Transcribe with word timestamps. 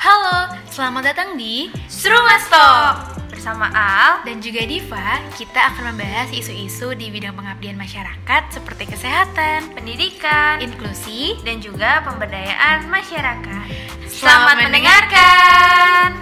Halo, 0.00 0.56
selamat 0.72 1.12
datang 1.12 1.36
di 1.36 1.68
Serumas 1.84 2.48
Talk 2.48 3.20
Bersama 3.28 3.68
Al 3.68 4.24
dan 4.24 4.40
juga 4.40 4.64
Diva, 4.64 5.20
kita 5.36 5.76
akan 5.76 5.92
membahas 5.92 6.32
isu-isu 6.32 6.96
di 6.96 7.12
bidang 7.12 7.36
pengabdian 7.36 7.76
masyarakat 7.76 8.42
seperti 8.48 8.88
kesehatan, 8.96 9.76
pendidikan, 9.76 10.64
inklusi, 10.64 11.36
dan 11.44 11.60
juga 11.60 12.00
pemberdayaan 12.08 12.88
masyarakat. 12.88 13.66
Selamat, 14.08 14.72
mendengarkan! 14.72 16.19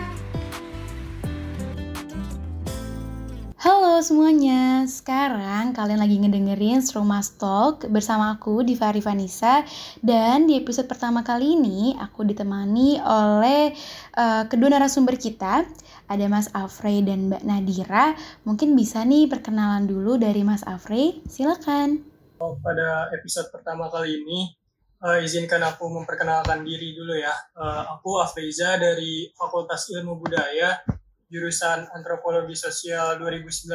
Halo 3.68 4.00
semuanya, 4.00 4.88
sekarang 4.88 5.76
kalian 5.76 6.00
lagi 6.00 6.16
ngedengerin 6.16 6.80
Stromas 6.80 7.36
Talk 7.36 7.84
bersama 7.92 8.32
aku 8.32 8.64
Diva 8.64 8.88
Rivanisa 8.88 9.60
dan 10.00 10.48
di 10.48 10.56
episode 10.56 10.88
pertama 10.88 11.20
kali 11.20 11.52
ini 11.52 11.92
aku 12.00 12.24
ditemani 12.24 12.96
oleh 12.96 13.76
uh, 14.16 14.48
kedua 14.48 14.72
narasumber 14.72 15.20
kita 15.20 15.68
ada 16.08 16.24
Mas 16.32 16.48
Afrey 16.56 17.04
dan 17.04 17.28
Mbak 17.28 17.44
Nadira. 17.44 18.16
Mungkin 18.48 18.72
bisa 18.72 19.04
nih 19.04 19.28
perkenalan 19.28 19.84
dulu 19.84 20.16
dari 20.16 20.40
Mas 20.40 20.64
Afrey, 20.64 21.20
silakan. 21.28 22.08
Oh, 22.40 22.56
pada 22.64 23.12
episode 23.12 23.52
pertama 23.52 23.92
kali 23.92 24.16
ini 24.16 24.48
uh, 25.04 25.20
izinkan 25.20 25.60
aku 25.60 25.92
memperkenalkan 25.92 26.64
diri 26.64 26.96
dulu 26.96 27.20
ya. 27.20 27.36
Uh, 27.52 28.00
aku 28.00 28.16
Afreiza 28.16 28.80
dari 28.80 29.28
Fakultas 29.36 29.92
Ilmu 29.92 30.16
Budaya 30.16 30.72
jurusan 31.28 31.88
Antropologi 31.92 32.56
Sosial 32.56 33.20
2019. 33.20 33.68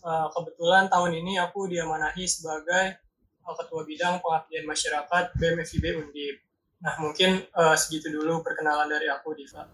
Uh, 0.00 0.32
kebetulan 0.32 0.88
tahun 0.88 1.12
ini 1.20 1.36
aku 1.36 1.68
diamanahi 1.68 2.24
sebagai 2.24 2.96
uh, 3.44 3.54
Ketua 3.56 3.84
Bidang 3.84 4.24
Pengabdian 4.24 4.64
Masyarakat 4.64 5.36
BMFIB 5.36 5.84
Undip. 6.00 6.36
Nah, 6.80 6.96
mungkin 6.96 7.44
uh, 7.52 7.76
segitu 7.76 8.08
dulu 8.08 8.40
perkenalan 8.40 8.88
dari 8.88 9.12
aku, 9.12 9.36
Diva. 9.36 9.68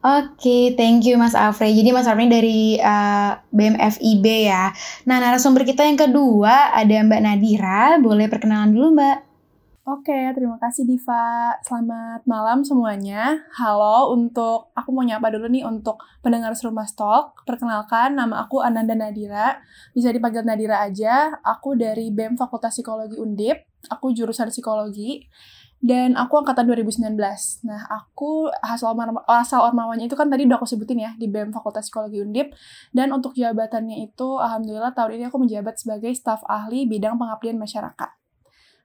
Oke, 0.00 0.32
okay, 0.40 0.64
thank 0.80 1.04
you 1.04 1.20
Mas 1.20 1.36
Afrey. 1.36 1.76
Jadi 1.76 1.92
Mas 1.92 2.08
Afrey 2.08 2.28
dari 2.28 2.80
uh, 2.80 3.36
BMFIB 3.52 4.48
ya. 4.48 4.72
Nah, 5.04 5.20
narasumber 5.20 5.64
kita 5.64 5.84
yang 5.84 6.00
kedua 6.00 6.72
ada 6.72 7.04
Mbak 7.04 7.20
Nadira. 7.20 8.00
Boleh 8.00 8.28
perkenalan 8.28 8.72
dulu, 8.72 8.96
Mbak? 8.96 9.29
Oke, 9.88 10.12
terima 10.36 10.60
kasih 10.60 10.84
Diva. 10.84 11.56
Selamat 11.64 12.20
malam 12.28 12.60
semuanya. 12.60 13.48
Halo, 13.56 14.12
untuk 14.12 14.68
aku 14.76 14.92
mau 14.92 15.00
nyapa 15.00 15.32
dulu 15.32 15.48
nih 15.48 15.64
untuk 15.64 16.04
pendengar 16.20 16.52
Serumah 16.52 16.84
Stok. 16.84 17.48
Perkenalkan, 17.48 18.12
nama 18.12 18.44
aku 18.44 18.60
Ananda 18.60 18.92
Nadira. 18.92 19.56
Bisa 19.96 20.12
dipanggil 20.12 20.44
Nadira 20.44 20.84
aja. 20.84 21.32
Aku 21.40 21.80
dari 21.80 22.12
BEM 22.12 22.36
Fakultas 22.36 22.76
Psikologi 22.76 23.16
Undip. 23.16 23.56
Aku 23.88 24.12
jurusan 24.12 24.52
psikologi. 24.52 25.24
Dan 25.80 26.12
aku 26.12 26.44
angkatan 26.44 26.68
2019. 26.68 27.16
Nah, 27.64 27.80
aku 27.88 28.52
asal, 28.60 28.92
asal 29.32 29.64
ormawanya 29.64 30.04
itu 30.04 30.12
kan 30.12 30.28
tadi 30.28 30.44
udah 30.44 30.60
aku 30.60 30.68
sebutin 30.68 31.08
ya, 31.08 31.16
di 31.16 31.24
BEM 31.24 31.56
Fakultas 31.56 31.88
Psikologi 31.88 32.20
Undip. 32.20 32.52
Dan 32.92 33.16
untuk 33.16 33.32
jabatannya 33.32 33.96
itu, 34.04 34.36
Alhamdulillah 34.36 34.92
tahun 34.92 35.16
ini 35.16 35.32
aku 35.32 35.40
menjabat 35.40 35.80
sebagai 35.80 36.12
staf 36.12 36.44
ahli 36.44 36.84
bidang 36.84 37.16
pengabdian 37.16 37.56
masyarakat. 37.56 38.19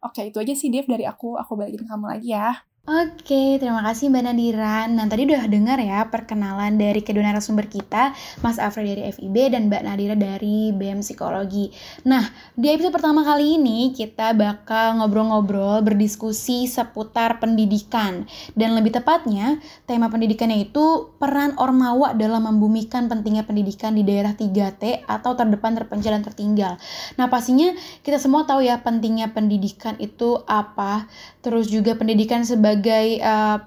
Oke, 0.05 0.21
itu 0.29 0.37
aja 0.37 0.53
sih 0.53 0.69
Dev 0.69 0.85
dari 0.85 1.03
aku. 1.09 1.35
Aku 1.41 1.57
balikin 1.57 1.89
kamu 1.89 2.05
lagi 2.13 2.29
ya. 2.37 2.61
Oke, 2.85 3.57
terima 3.57 3.81
kasih 3.81 4.13
Mbak 4.13 4.23
Nadira. 4.29 4.85
Nah, 4.85 5.09
tadi 5.09 5.25
udah 5.25 5.49
dengar 5.49 5.81
ya 5.81 6.05
perkenalan 6.05 6.77
dari 6.77 7.01
kedua 7.01 7.25
narasumber 7.25 7.65
kita, 7.65 8.13
Mas 8.45 8.61
Afri 8.61 8.85
dari 8.85 9.09
FIB 9.09 9.57
dan 9.57 9.73
Mbak 9.73 9.81
Nadira 9.89 10.13
dari 10.13 10.69
BM 10.69 11.01
Psikologi. 11.01 11.73
Nah, 12.05 12.29
di 12.53 12.69
episode 12.69 12.93
pertama 12.93 13.25
kali 13.25 13.57
ini 13.57 13.89
kita 13.89 14.37
bakal 14.37 15.01
ngobrol-ngobrol, 15.01 15.81
berdiskusi 15.81 16.69
seputar 16.69 17.41
pendidikan. 17.41 18.29
Dan 18.53 18.77
lebih 18.77 18.93
tepatnya, 18.93 19.57
tema 19.89 20.05
pendidikannya 20.13 20.69
itu 20.69 21.09
peran 21.17 21.57
Ormawa 21.57 22.13
dalam 22.13 22.45
membumikan 22.45 23.09
pentingnya 23.09 23.49
pendidikan 23.49 23.97
di 23.97 24.05
daerah 24.05 24.37
3T 24.37 25.09
atau 25.09 25.33
terdepan, 25.33 25.73
terpencil, 25.73 26.13
dan 26.13 26.21
tertinggal. 26.21 26.77
Nah, 27.17 27.33
pastinya 27.33 27.73
kita 28.05 28.21
semua 28.21 28.45
tahu 28.45 28.61
ya 28.61 28.77
pentingnya 28.85 29.33
pendidikan 29.33 29.97
itu 29.97 30.45
apa, 30.45 31.09
terus 31.41 31.65
juga 31.65 31.97
pendidikan 31.97 32.45
sebagai 32.45 32.74
sebagai 32.75 33.23
uh, 33.23 33.57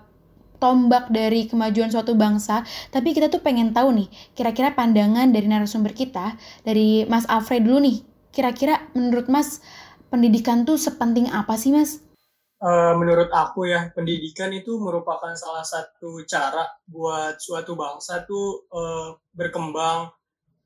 tombak 0.61 1.09
dari 1.09 1.49
kemajuan 1.49 1.89
suatu 1.89 2.13
bangsa, 2.13 2.61
tapi 2.93 3.17
kita 3.17 3.33
tuh 3.33 3.41
pengen 3.41 3.73
tahu 3.73 3.97
nih, 3.97 4.09
kira-kira 4.37 4.77
pandangan 4.77 5.33
dari 5.33 5.49
narasumber 5.49 5.97
kita, 5.97 6.37
dari 6.61 7.09
Mas 7.09 7.25
Alfred 7.25 7.65
dulu 7.65 7.81
nih, 7.89 8.05
kira-kira 8.29 8.85
menurut 8.93 9.33
Mas 9.33 9.65
pendidikan 10.13 10.69
tuh 10.69 10.77
sepenting 10.77 11.33
apa 11.33 11.57
sih 11.57 11.73
Mas? 11.73 12.05
Uh, 12.61 12.93
menurut 13.01 13.33
aku 13.33 13.71
ya, 13.71 13.89
pendidikan 13.97 14.53
itu 14.53 14.77
merupakan 14.77 15.33
salah 15.33 15.65
satu 15.65 16.21
cara 16.29 16.69
buat 16.85 17.41
suatu 17.41 17.73
bangsa 17.73 18.29
tuh 18.29 18.69
uh, 18.69 19.17
berkembang 19.33 20.13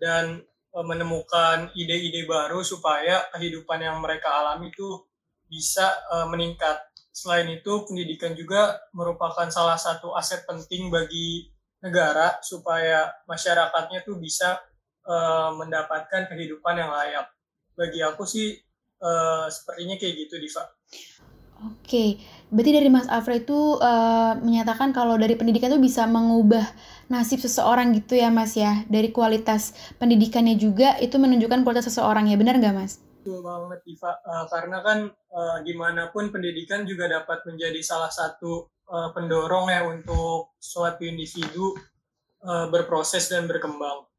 dan 0.03 0.43
uh, 0.75 0.83
menemukan 0.83 1.71
ide-ide 1.79 2.27
baru 2.27 2.65
supaya 2.67 3.23
kehidupan 3.37 3.87
yang 3.87 4.03
mereka 4.03 4.35
alami 4.35 4.73
tuh 4.75 5.05
bisa 5.47 5.85
uh, 6.11 6.25
meningkat 6.33 6.81
Selain 7.13 7.45
itu, 7.53 7.73
pendidikan 7.85 8.33
juga 8.33 8.81
merupakan 8.97 9.45
salah 9.53 9.77
satu 9.77 10.17
aset 10.17 10.49
penting 10.49 10.89
bagi 10.89 11.53
negara 11.85 12.41
supaya 12.41 13.13
masyarakatnya 13.29 14.01
tuh 14.01 14.17
bisa 14.17 14.57
uh, 15.05 15.53
mendapatkan 15.61 16.33
kehidupan 16.33 16.81
yang 16.81 16.89
layak. 16.89 17.29
Bagi 17.77 18.01
aku 18.01 18.25
sih 18.25 18.57
uh, 19.05 19.47
sepertinya 19.53 20.01
kayak 20.01 20.15
gitu, 20.25 20.41
Diva. 20.41 20.65
Oke, 21.63 22.19
berarti 22.51 22.75
dari 22.75 22.91
Mas 22.91 23.07
Alfred 23.07 23.47
itu 23.47 23.79
uh, 23.79 24.35
menyatakan 24.43 24.91
kalau 24.91 25.15
dari 25.15 25.39
pendidikan 25.39 25.71
itu 25.71 25.79
bisa 25.79 26.11
mengubah 26.11 26.67
nasib 27.07 27.39
seseorang 27.39 27.95
gitu 27.95 28.19
ya 28.19 28.35
Mas 28.35 28.59
ya. 28.59 28.83
Dari 28.91 29.15
kualitas 29.15 29.71
pendidikannya 30.01 30.59
juga 30.59 30.99
itu 30.99 31.23
menunjukkan 31.23 31.63
kualitas 31.63 31.87
seseorang 31.87 32.27
ya, 32.27 32.35
benar 32.35 32.59
nggak 32.59 32.75
Mas? 32.75 32.99
Betul 33.23 33.39
banget 33.47 33.87
Iva, 33.87 34.19
uh, 34.19 34.51
karena 34.51 34.83
kan 34.83 34.99
uh, 35.07 35.63
gimana 35.63 36.11
pun 36.11 36.35
pendidikan 36.35 36.83
juga 36.83 37.07
dapat 37.07 37.47
menjadi 37.47 37.79
salah 37.79 38.11
satu 38.11 38.67
uh, 38.91 39.15
pendorong 39.15 39.71
ya 39.71 39.87
untuk 39.87 40.59
suatu 40.59 41.07
individu 41.07 41.71
uh, 42.43 42.67
berproses 42.67 43.31
dan 43.31 43.47
berkembang. 43.47 44.11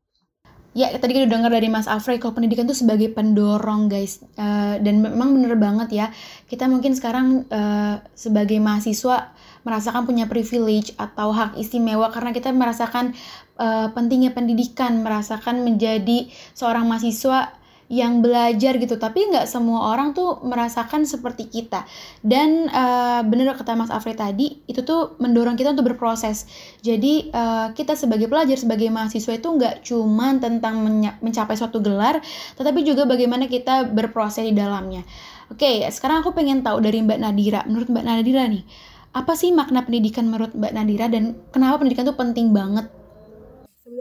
Ya, 0.71 0.89
tadi 0.95 1.19
kita 1.19 1.27
dengar 1.27 1.51
dari 1.51 1.67
Mas 1.67 1.85
Alfred 1.85 2.23
kalau 2.23 2.33
pendidikan 2.33 2.63
itu 2.63 2.79
sebagai 2.79 3.11
pendorong, 3.11 3.91
guys. 3.91 4.23
Uh, 4.39 4.79
dan 4.79 5.03
memang 5.03 5.35
bener 5.35 5.59
banget 5.59 5.89
ya. 5.91 6.07
Kita 6.47 6.71
mungkin 6.71 6.95
sekarang 6.95 7.43
uh, 7.51 7.99
sebagai 8.15 8.57
mahasiswa 8.63 9.35
merasakan 9.67 10.07
punya 10.07 10.31
privilege 10.31 10.95
atau 10.95 11.35
hak 11.35 11.59
istimewa 11.59 12.07
karena 12.07 12.31
kita 12.31 12.55
merasakan 12.55 13.11
uh, 13.59 13.91
pentingnya 13.91 14.31
pendidikan, 14.31 15.03
merasakan 15.03 15.61
menjadi 15.61 16.31
seorang 16.55 16.87
mahasiswa 16.87 17.53
yang 17.93 18.25
belajar 18.25 18.81
gitu. 18.81 18.97
Tapi 18.97 19.29
nggak 19.29 19.45
semua 19.45 19.93
orang 19.93 20.17
tuh 20.17 20.41
merasakan 20.41 21.05
seperti 21.05 21.45
kita. 21.53 21.85
Dan 22.25 22.65
uh, 22.73 23.21
bener 23.21 23.53
kata 23.53 23.77
Mas 23.77 23.93
Afri 23.93 24.17
tadi 24.17 24.65
itu 24.65 24.81
tuh 24.81 25.13
mendorong 25.21 25.53
kita 25.53 25.77
untuk 25.77 25.93
berproses. 25.93 26.49
Jadi 26.81 27.29
uh, 27.29 27.69
kita 27.77 27.93
sebagai 27.93 28.25
pelajar 28.25 28.57
sebagai 28.57 28.89
mahasiswa 28.89 29.37
itu 29.37 29.47
nggak 29.47 29.85
cuma 29.85 30.33
tentang 30.41 30.81
mencapai 31.21 31.53
suatu 31.53 31.77
gelar 31.79 32.17
tetapi 32.57 32.81
juga 32.81 33.05
bagaimana 33.05 33.45
kita 33.45 33.93
berproses 33.93 34.49
di 34.49 34.55
dalamnya. 34.57 35.05
Oke 35.53 35.85
sekarang 35.93 36.25
aku 36.25 36.33
pengen 36.33 36.65
tahu 36.65 36.81
dari 36.81 37.05
Mbak 37.05 37.19
Nadira. 37.21 37.61
Menurut 37.69 37.87
Mbak 37.93 38.05
Nadira 38.09 38.49
nih 38.49 38.65
apa 39.13 39.37
sih 39.37 39.53
makna 39.53 39.85
pendidikan 39.85 40.25
menurut 40.25 40.57
Mbak 40.57 40.73
Nadira 40.73 41.05
dan 41.05 41.37
kenapa 41.53 41.85
pendidikan 41.85 42.09
tuh 42.09 42.17
penting 42.17 42.49
banget 42.49 42.89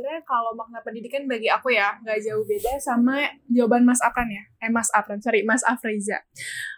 sebenarnya 0.02 0.26
kalau 0.26 0.50
makna 0.58 0.82
pendidikan 0.82 1.30
bagi 1.30 1.46
aku 1.46 1.70
ya 1.70 1.94
nggak 2.02 2.18
jauh 2.26 2.42
beda 2.42 2.74
sama 2.82 3.22
jawaban 3.46 3.86
Mas 3.86 4.02
Afran 4.02 4.26
ya. 4.26 4.42
Eh 4.58 4.66
Mas 4.66 4.90
Afran, 4.90 5.22
sorry 5.22 5.46
Mas 5.46 5.62
Afreza. 5.62 6.18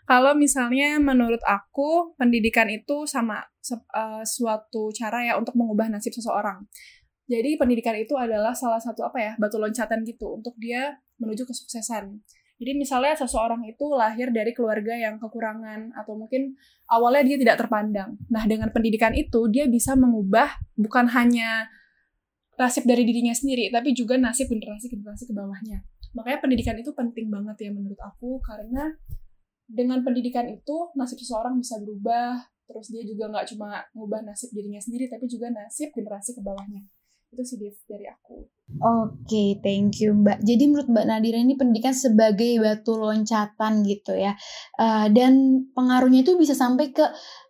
Kalau 0.04 0.36
misalnya 0.36 1.00
menurut 1.00 1.40
aku 1.48 2.12
pendidikan 2.20 2.68
itu 2.68 3.08
sama 3.08 3.40
uh, 3.96 4.20
suatu 4.28 4.92
cara 4.92 5.24
ya 5.24 5.40
untuk 5.40 5.56
mengubah 5.56 5.88
nasib 5.88 6.12
seseorang. 6.12 6.68
Jadi 7.24 7.56
pendidikan 7.56 7.96
itu 7.96 8.12
adalah 8.12 8.52
salah 8.52 8.76
satu 8.76 9.08
apa 9.08 9.16
ya 9.16 9.32
batu 9.40 9.56
loncatan 9.56 10.04
gitu 10.04 10.36
untuk 10.36 10.52
dia 10.60 11.00
menuju 11.16 11.48
kesuksesan. 11.48 12.20
Jadi 12.60 12.76
misalnya 12.76 13.16
seseorang 13.16 13.64
itu 13.64 13.88
lahir 13.96 14.28
dari 14.36 14.52
keluarga 14.52 14.92
yang 14.92 15.16
kekurangan 15.16 15.96
atau 15.96 16.12
mungkin 16.12 16.60
awalnya 16.92 17.24
dia 17.24 17.40
tidak 17.40 17.64
terpandang. 17.64 18.20
Nah 18.28 18.44
dengan 18.44 18.68
pendidikan 18.68 19.16
itu 19.16 19.48
dia 19.48 19.64
bisa 19.64 19.96
mengubah 19.96 20.60
bukan 20.76 21.08
hanya 21.08 21.72
nasib 22.54 22.86
dari 22.86 23.02
dirinya 23.02 23.34
sendiri, 23.34 23.70
tapi 23.70 23.94
juga 23.94 24.14
nasib 24.18 24.46
generasi-generasi 24.50 25.24
ke 25.30 25.34
bawahnya. 25.34 25.82
Makanya 26.14 26.38
pendidikan 26.38 26.76
itu 26.78 26.94
penting 26.94 27.26
banget 27.28 27.68
ya 27.68 27.70
menurut 27.74 27.98
aku, 27.98 28.38
karena 28.42 28.94
dengan 29.66 30.04
pendidikan 30.06 30.46
itu 30.46 30.94
nasib 30.94 31.18
seseorang 31.18 31.58
bisa 31.58 31.80
berubah, 31.82 32.38
terus 32.70 32.92
dia 32.94 33.02
juga 33.02 33.32
nggak 33.32 33.46
cuma 33.54 33.82
ngubah 33.96 34.22
nasib 34.22 34.54
dirinya 34.54 34.78
sendiri, 34.78 35.10
tapi 35.10 35.26
juga 35.26 35.50
nasib 35.50 35.90
generasi 35.90 36.36
ke 36.36 36.40
bawahnya. 36.44 36.86
Itu 37.34 37.42
sih 37.42 37.58
Dev 37.58 37.74
dari 37.90 38.06
aku. 38.06 38.46
Oke, 38.78 39.26
okay, 39.26 39.48
thank 39.58 39.98
you 39.98 40.14
Mbak. 40.14 40.46
Jadi 40.46 40.70
menurut 40.70 40.86
Mbak 40.86 41.06
Nadira 41.10 41.42
ini 41.42 41.58
pendidikan 41.58 41.90
sebagai 41.90 42.62
batu 42.62 42.94
loncatan 42.94 43.82
gitu 43.82 44.14
ya. 44.14 44.38
Uh, 44.78 45.10
dan 45.10 45.66
pengaruhnya 45.74 46.22
itu 46.22 46.38
bisa 46.38 46.54
sampai 46.54 46.94
ke 46.94 47.02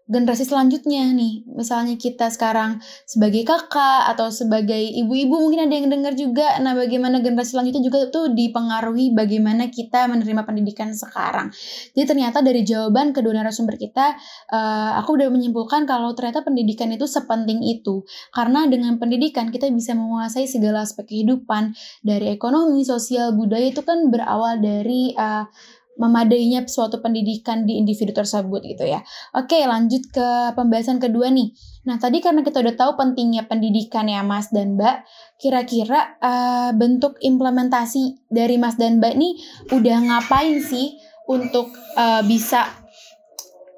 generasi 0.04 0.44
selanjutnya 0.44 1.08
nih. 1.16 1.48
Misalnya 1.48 1.96
kita 1.96 2.28
sekarang 2.28 2.76
sebagai 3.08 3.40
kakak 3.48 4.12
atau 4.12 4.28
sebagai 4.28 4.76
ibu-ibu 4.76 5.40
mungkin 5.40 5.64
ada 5.64 5.74
yang 5.74 5.88
dengar 5.88 6.12
juga. 6.12 6.60
Nah, 6.60 6.76
bagaimana 6.76 7.24
generasi 7.24 7.56
selanjutnya 7.56 7.80
juga 7.80 8.12
tuh 8.12 8.36
dipengaruhi 8.36 9.16
bagaimana 9.16 9.72
kita 9.72 10.04
menerima 10.12 10.44
pendidikan 10.44 10.92
sekarang. 10.92 11.48
Jadi 11.96 12.04
ternyata 12.04 12.44
dari 12.44 12.60
jawaban 12.68 13.16
kedua 13.16 13.32
narasumber 13.32 13.80
kita, 13.80 14.12
uh, 14.52 15.00
aku 15.00 15.16
udah 15.16 15.32
menyimpulkan 15.32 15.88
kalau 15.88 16.12
ternyata 16.12 16.44
pendidikan 16.44 16.92
itu 16.92 17.08
sepenting 17.08 17.64
itu. 17.64 18.04
Karena 18.28 18.68
dengan 18.68 19.00
pendidikan 19.00 19.48
kita 19.48 19.72
bisa 19.72 19.96
menguasai 19.96 20.44
segala 20.44 20.84
aspek 20.84 21.08
kehidupan 21.08 21.72
dari 22.04 22.28
ekonomi, 22.28 22.84
sosial, 22.84 23.32
budaya 23.32 23.72
itu 23.72 23.80
kan 23.80 24.12
berawal 24.12 24.60
dari 24.60 25.16
uh, 25.16 25.48
memadainya 25.94 26.66
suatu 26.66 26.98
pendidikan 26.98 27.62
di 27.62 27.78
individu 27.78 28.10
tersebut 28.10 28.66
gitu 28.66 28.84
ya. 28.86 29.02
Oke, 29.34 29.62
lanjut 29.62 30.10
ke 30.10 30.28
pembahasan 30.58 30.98
kedua 30.98 31.30
nih. 31.30 31.54
Nah, 31.86 32.00
tadi 32.00 32.18
karena 32.18 32.42
kita 32.42 32.64
udah 32.64 32.74
tahu 32.74 32.92
pentingnya 32.98 33.46
pendidikan 33.46 34.10
ya 34.10 34.26
Mas 34.26 34.50
dan 34.50 34.74
Mbak, 34.74 34.96
kira-kira 35.38 36.18
uh, 36.18 36.70
bentuk 36.74 37.20
implementasi 37.22 38.26
dari 38.26 38.58
Mas 38.58 38.74
dan 38.74 38.98
Mbak 38.98 39.14
nih 39.14 39.32
udah 39.70 39.96
ngapain 40.02 40.58
sih 40.64 40.98
untuk 41.30 41.70
uh, 41.94 42.24
bisa 42.26 42.66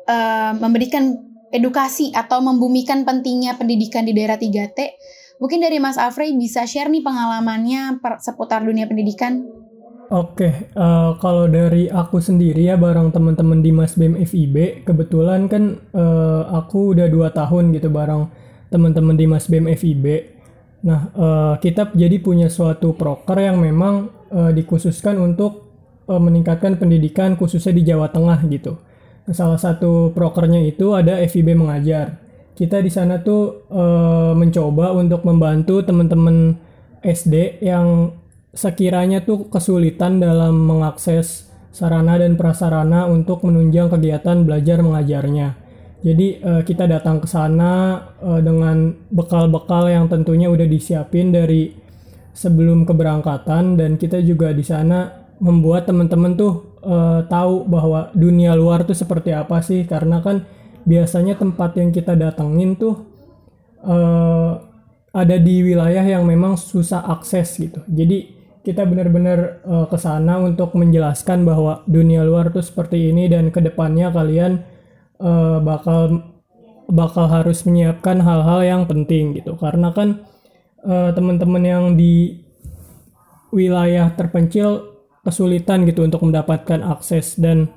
uh, 0.09 0.53
memberikan 0.57 1.19
edukasi 1.53 2.11
atau 2.15 2.43
membumikan 2.43 3.05
pentingnya 3.05 3.59
pendidikan 3.61 4.09
di 4.09 4.17
daerah 4.17 4.41
3T? 4.41 4.79
Mungkin 5.37 5.61
dari 5.61 5.77
Mas 5.77 6.01
Afrey 6.01 6.33
bisa 6.33 6.65
share 6.65 6.89
nih 6.89 7.05
pengalamannya 7.05 8.01
seputar 8.25 8.65
dunia 8.65 8.89
pendidikan. 8.89 9.45
Oke, 10.07 10.71
uh, 10.79 11.19
kalau 11.19 11.51
dari 11.51 11.91
aku 11.91 12.23
sendiri 12.23 12.63
ya 12.63 12.79
bareng 12.79 13.11
teman-teman 13.11 13.59
di 13.59 13.75
Mas 13.75 13.99
BEM 13.99 14.23
FIB, 14.23 14.87
kebetulan 14.87 15.51
kan 15.51 15.83
uh, 15.91 16.47
aku 16.63 16.95
udah 16.95 17.11
dua 17.11 17.35
tahun 17.35 17.75
gitu 17.75 17.91
bareng 17.91 18.31
teman-teman 18.71 19.19
di 19.19 19.27
Mas 19.27 19.51
BEM 19.51 19.67
FIB. 19.75 20.07
Nah, 20.87 21.11
uh, 21.11 21.55
kita 21.59 21.91
jadi 21.91 22.23
punya 22.23 22.47
suatu 22.47 22.95
proker 22.95 23.51
yang 23.51 23.59
memang 23.59 24.15
uh, 24.31 24.55
dikhususkan 24.55 25.19
untuk 25.19 25.75
uh, 26.07 26.23
meningkatkan 26.23 26.79
pendidikan 26.79 27.35
khususnya 27.35 27.75
di 27.75 27.83
Jawa 27.83 28.07
Tengah 28.07 28.47
gitu. 28.47 28.79
Nah, 29.27 29.35
salah 29.35 29.59
satu 29.59 30.15
prokernya 30.15 30.63
itu 30.63 30.95
ada 30.95 31.19
FIB 31.19 31.59
mengajar. 31.59 32.23
Kita 32.55 32.79
di 32.79 32.95
sana 32.95 33.27
tuh 33.27 33.67
uh, 33.75 34.39
mencoba 34.39 34.95
untuk 34.95 35.27
membantu 35.27 35.83
teman-teman 35.83 36.55
SD 37.03 37.59
yang 37.59 38.16
sekiranya 38.57 39.21
tuh 39.21 39.53
kesulitan 39.53 40.19
dalam 40.19 40.57
mengakses 40.65 41.47
sarana 41.77 42.17
dan 42.17 42.41
prasarana 42.41 43.05
untuk 43.05 43.45
menunjang 43.45 43.93
kegiatan 43.93 44.49
belajar 44.49 44.81
mengajarnya. 44.81 45.61
Jadi 46.01 46.41
uh, 46.41 46.63
kita 46.65 46.89
datang 46.89 47.21
ke 47.21 47.29
sana 47.29 48.01
uh, 48.25 48.41
dengan 48.41 48.97
bekal-bekal 49.13 49.93
yang 49.93 50.09
tentunya 50.09 50.49
udah 50.49 50.65
disiapin 50.65 51.37
dari 51.37 51.77
sebelum 52.33 52.89
keberangkatan 52.89 53.77
dan 53.77 54.01
kita 54.01 54.21
juga 54.25 54.53
di 54.57 54.65
sana 54.65 55.29
membuat 55.37 55.89
teman-teman 55.89 56.33
tuh 56.37 56.81
uh, 56.81 57.21
tahu 57.29 57.69
bahwa 57.69 58.09
dunia 58.17 58.57
luar 58.57 58.89
tuh 58.89 58.97
seperti 58.97 59.37
apa 59.37 59.61
sih 59.61 59.85
karena 59.85 60.25
kan 60.25 60.45
biasanya 60.89 61.37
tempat 61.37 61.77
yang 61.77 61.93
kita 61.93 62.17
datengin 62.17 62.77
tuh 62.77 63.05
uh, 63.85 64.63
ada 65.17 65.37
di 65.41 65.65
wilayah 65.65 66.05
yang 66.05 66.29
memang 66.29 66.61
susah 66.61 67.09
akses 67.09 67.57
gitu. 67.57 67.81
Jadi 67.89 68.37
kita 68.67 68.83
benar-benar 68.83 69.63
uh, 69.63 69.87
ke 69.87 69.95
sana 69.95 70.43
untuk 70.43 70.75
menjelaskan 70.75 71.47
bahwa 71.47 71.87
dunia 71.87 72.27
luar 72.27 72.51
tuh 72.51 72.67
seperti 72.67 73.15
ini 73.15 73.31
dan 73.31 73.55
ke 73.55 73.63
depannya 73.63 74.11
kalian 74.11 74.67
uh, 75.23 75.63
bakal 75.63 76.35
bakal 76.91 77.31
harus 77.31 77.63
menyiapkan 77.63 78.19
hal-hal 78.19 78.67
yang 78.67 78.83
penting 78.91 79.39
gitu. 79.39 79.55
Karena 79.55 79.95
kan 79.95 80.27
uh, 80.83 81.15
teman-teman 81.15 81.63
yang 81.63 81.85
di 81.95 82.43
wilayah 83.55 84.11
terpencil 84.19 84.99
kesulitan 85.23 85.87
gitu 85.87 86.03
untuk 86.03 86.27
mendapatkan 86.27 86.83
akses. 86.83 87.39
Dan 87.39 87.71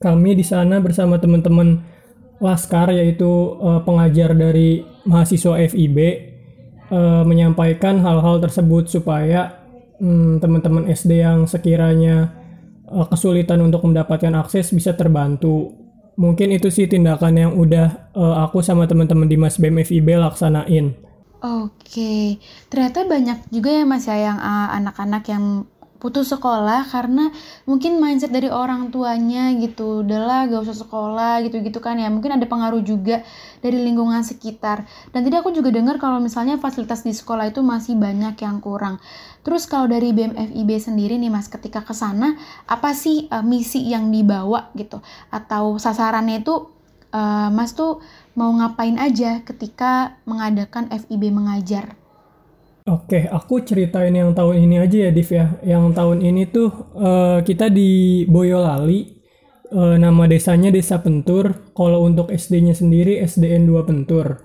kami 0.00 0.32
di 0.32 0.44
sana 0.48 0.80
bersama 0.80 1.20
teman-teman 1.20 1.84
Laskar 2.36 2.92
yaitu 2.92 3.56
uh, 3.60 3.80
pengajar 3.84 4.32
dari 4.36 4.84
mahasiswa 5.08 5.56
FIB 5.72 5.96
uh, 6.92 7.24
menyampaikan 7.24 8.00
hal-hal 8.00 8.40
tersebut 8.44 8.92
supaya 8.92 9.55
hmm, 10.00 10.42
teman-teman 10.42 10.88
SD 10.90 11.22
yang 11.22 11.44
sekiranya 11.44 12.32
uh, 12.88 13.06
kesulitan 13.08 13.62
untuk 13.64 13.84
mendapatkan 13.84 14.32
akses 14.40 14.72
bisa 14.72 14.94
terbantu. 14.94 15.74
Mungkin 16.16 16.48
itu 16.56 16.72
sih 16.72 16.88
tindakan 16.88 17.34
yang 17.36 17.52
udah 17.52 18.12
uh, 18.16 18.48
aku 18.48 18.64
sama 18.64 18.88
teman-teman 18.88 19.28
di 19.28 19.36
Mas 19.36 19.60
BEM 19.60 19.84
FIB 19.84 20.16
laksanain. 20.16 20.96
Oke, 21.44 22.40
ternyata 22.72 23.04
banyak 23.04 23.52
juga 23.52 23.68
ya 23.68 23.84
Mas 23.84 24.08
ya 24.08 24.16
yang 24.16 24.40
uh, 24.40 24.72
anak-anak 24.72 25.22
uh, 25.28 25.30
yang 25.36 25.44
putus 25.96 26.30
sekolah 26.32 26.86
karena 26.88 27.32
mungkin 27.64 27.98
mindset 27.98 28.32
dari 28.32 28.48
orang 28.52 28.92
tuanya 28.94 29.50
gitu. 29.56 30.04
Udahlah 30.04 30.46
gak 30.48 30.68
usah 30.68 30.76
sekolah 30.76 31.42
gitu 31.44 31.60
gitu 31.60 31.82
kan 31.82 31.98
ya. 31.98 32.08
Mungkin 32.12 32.36
ada 32.38 32.46
pengaruh 32.46 32.80
juga 32.84 33.24
dari 33.64 33.82
lingkungan 33.82 34.22
sekitar. 34.22 34.86
Dan 35.10 35.26
tadi 35.26 35.36
aku 35.36 35.50
juga 35.50 35.74
dengar 35.74 35.96
kalau 35.98 36.22
misalnya 36.22 36.60
fasilitas 36.60 37.02
di 37.02 37.12
sekolah 37.12 37.50
itu 37.50 37.60
masih 37.64 37.98
banyak 37.98 38.36
yang 38.40 38.62
kurang. 38.62 39.02
Terus 39.42 39.66
kalau 39.66 39.86
dari 39.90 40.14
BMFIB 40.14 40.70
sendiri 40.78 41.18
nih 41.18 41.30
mas 41.30 41.46
ketika 41.46 41.82
ke 41.82 41.94
sana 41.94 42.34
apa 42.66 42.94
sih 42.94 43.30
uh, 43.30 43.42
misi 43.42 43.82
yang 43.90 44.10
dibawa 44.10 44.70
gitu? 44.78 45.02
Atau 45.30 45.82
sasarannya 45.82 46.42
itu 46.42 46.70
uh, 47.14 47.48
mas 47.50 47.72
tuh 47.72 48.02
mau 48.36 48.52
ngapain 48.52 49.00
aja 49.00 49.40
ketika 49.42 50.20
mengadakan 50.28 50.92
FIB 50.92 51.32
mengajar 51.32 51.96
Oke, 52.86 53.26
aku 53.26 53.66
ceritain 53.66 54.14
yang 54.14 54.30
tahun 54.30 54.62
ini 54.62 54.78
aja 54.78 55.10
ya, 55.10 55.10
Div 55.10 55.26
ya. 55.34 55.58
Yang 55.66 55.98
tahun 55.98 56.18
ini 56.22 56.42
tuh 56.54 56.70
uh, 56.94 57.42
kita 57.42 57.66
di 57.66 58.22
Boyolali, 58.30 59.10
uh, 59.74 59.98
nama 59.98 60.30
desanya 60.30 60.70
Desa 60.70 61.02
Pentur. 61.02 61.74
Kalau 61.74 62.06
untuk 62.06 62.30
SD-nya 62.30 62.78
sendiri 62.78 63.18
SDN 63.26 63.66
2 63.66 63.90
Pentur. 63.90 64.38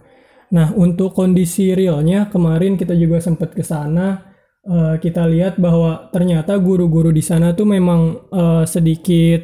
Nah, 0.57 0.73
untuk 0.73 1.13
kondisi 1.13 1.69
realnya 1.77 2.33
kemarin 2.33 2.81
kita 2.81 2.97
juga 2.97 3.21
sempat 3.21 3.53
ke 3.53 3.61
sana. 3.61 4.33
Uh, 4.65 4.97
kita 4.97 5.29
lihat 5.29 5.61
bahwa 5.61 6.09
ternyata 6.09 6.57
guru-guru 6.57 7.13
di 7.13 7.21
sana 7.21 7.53
tuh 7.53 7.69
memang 7.69 8.25
uh, 8.33 8.65
sedikit 8.65 9.37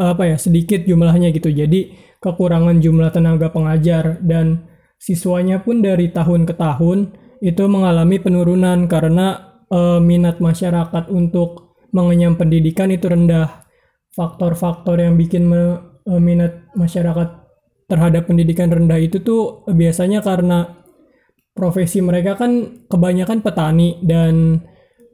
apa 0.00 0.24
ya, 0.24 0.36
sedikit 0.40 0.88
jumlahnya 0.88 1.36
gitu. 1.36 1.52
Jadi 1.52 2.16
kekurangan 2.16 2.80
jumlah 2.80 3.12
tenaga 3.12 3.52
pengajar 3.52 4.24
dan 4.24 4.64
siswanya 4.96 5.60
pun 5.60 5.84
dari 5.84 6.08
tahun 6.08 6.48
ke 6.48 6.56
tahun 6.56 7.28
itu 7.40 7.64
mengalami 7.66 8.20
penurunan 8.20 8.84
karena 8.84 9.56
e, 9.72 9.98
minat 9.98 10.38
masyarakat 10.38 11.08
untuk 11.08 11.80
mengenyam 11.90 12.36
pendidikan 12.36 12.92
itu 12.92 13.08
rendah. 13.08 13.64
Faktor-faktor 14.12 15.00
yang 15.00 15.16
bikin 15.16 15.48
me, 15.48 15.80
e, 16.04 16.12
minat 16.20 16.68
masyarakat 16.76 17.28
terhadap 17.88 18.28
pendidikan 18.28 18.68
rendah 18.70 19.00
itu 19.00 19.24
tuh 19.24 19.66
biasanya 19.66 20.22
karena 20.22 20.84
profesi 21.56 21.98
mereka 21.98 22.38
kan 22.38 22.84
kebanyakan 22.86 23.42
petani 23.42 23.98
dan 24.04 24.62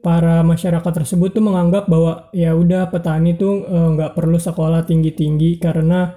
para 0.05 0.45
masyarakat 0.45 0.93
tersebut 0.93 1.33
tuh 1.33 1.41
menganggap 1.41 1.89
bahwa 1.89 2.29
ya 2.29 2.53
udah 2.53 2.93
petani 2.93 3.33
tuh 3.39 3.65
nggak 3.65 4.11
e, 4.13 4.15
perlu 4.19 4.37
sekolah 4.37 4.83
tinggi-tinggi 4.83 5.63
karena 5.63 6.11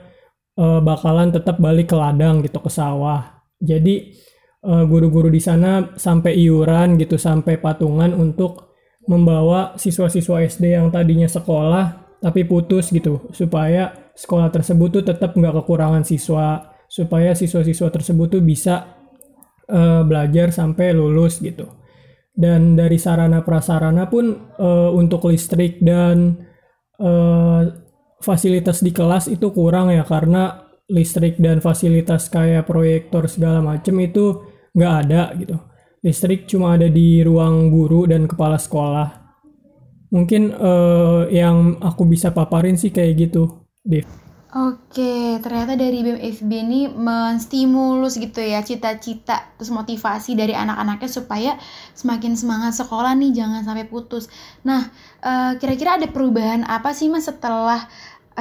e, 0.59 0.83
bakalan 0.83 1.31
tetap 1.31 1.62
balik 1.62 1.95
ke 1.95 1.97
ladang 1.97 2.43
gitu 2.43 2.59
ke 2.59 2.69
sawah. 2.69 3.47
Jadi 3.61 3.95
Eh, 4.00 4.39
guru-guru 4.61 5.33
di 5.33 5.40
sana 5.40 5.97
sampai 5.97 6.37
iuran 6.37 7.00
gitu 7.00 7.17
sampai 7.17 7.57
patungan 7.57 8.12
untuk 8.12 8.76
membawa 9.09 9.73
siswa-siswa 9.81 10.45
SD 10.45 10.76
yang 10.76 10.93
tadinya 10.93 11.25
sekolah 11.25 12.12
tapi 12.21 12.45
putus 12.45 12.93
gitu 12.93 13.33
supaya 13.33 14.12
sekolah 14.12 14.52
tersebut 14.52 15.00
tuh 15.00 15.05
tetap 15.09 15.33
nggak 15.33 15.64
kekurangan 15.64 16.05
siswa 16.05 16.76
supaya 16.90 17.33
siswa-siswa 17.33 17.88
tersebut 17.88 18.37
tuh 18.37 18.43
bisa 18.45 18.99
uh, 19.71 20.02
belajar 20.02 20.50
sampai 20.50 20.93
lulus 20.93 21.38
gitu. 21.38 21.71
Dan 22.35 22.75
dari 22.75 22.99
sarana 22.99 23.47
prasarana 23.47 24.11
pun 24.11 24.52
uh, 24.59 24.90
untuk 24.93 25.31
listrik 25.31 25.79
dan 25.81 26.35
uh, 26.99 27.62
fasilitas 28.21 28.83
di 28.83 28.90
kelas 28.90 29.31
itu 29.31 29.55
kurang 29.55 29.95
ya 29.95 30.02
karena 30.02 30.60
listrik 30.90 31.38
dan 31.38 31.62
fasilitas 31.62 32.26
kayak 32.26 32.66
proyektor 32.66 33.30
segala 33.30 33.62
macem 33.62 33.94
itu 34.02 34.42
nggak 34.75 34.94
ada 35.06 35.23
gitu. 35.38 35.56
Listrik 36.00 36.50
cuma 36.50 36.75
ada 36.75 36.90
di 36.90 37.23
ruang 37.23 37.70
guru 37.70 38.09
dan 38.11 38.26
kepala 38.26 38.59
sekolah. 38.59 39.09
Mungkin 40.11 40.50
uh, 40.50 41.30
yang 41.30 41.78
aku 41.78 42.02
bisa 42.09 42.35
paparin 42.35 42.75
sih 42.75 42.90
kayak 42.90 43.30
gitu, 43.30 43.62
Dev. 43.87 44.09
Oke, 44.50 45.38
ternyata 45.47 45.78
dari 45.78 46.02
BMFB 46.02 46.50
ini 46.50 46.90
menstimulus 46.90 48.18
gitu 48.18 48.42
ya 48.42 48.59
cita-cita 48.66 49.54
terus 49.54 49.70
motivasi 49.70 50.35
dari 50.35 50.59
anak-anaknya 50.59 51.06
supaya 51.06 51.54
semakin 51.94 52.35
semangat 52.35 52.75
sekolah 52.75 53.14
nih 53.14 53.30
jangan 53.30 53.62
sampai 53.62 53.87
putus. 53.87 54.26
Nah, 54.66 54.90
eh, 55.23 55.54
kira-kira 55.54 56.02
ada 56.02 56.11
perubahan 56.11 56.66
apa 56.66 56.90
sih 56.90 57.06
mas 57.06 57.30
setelah 57.30 57.87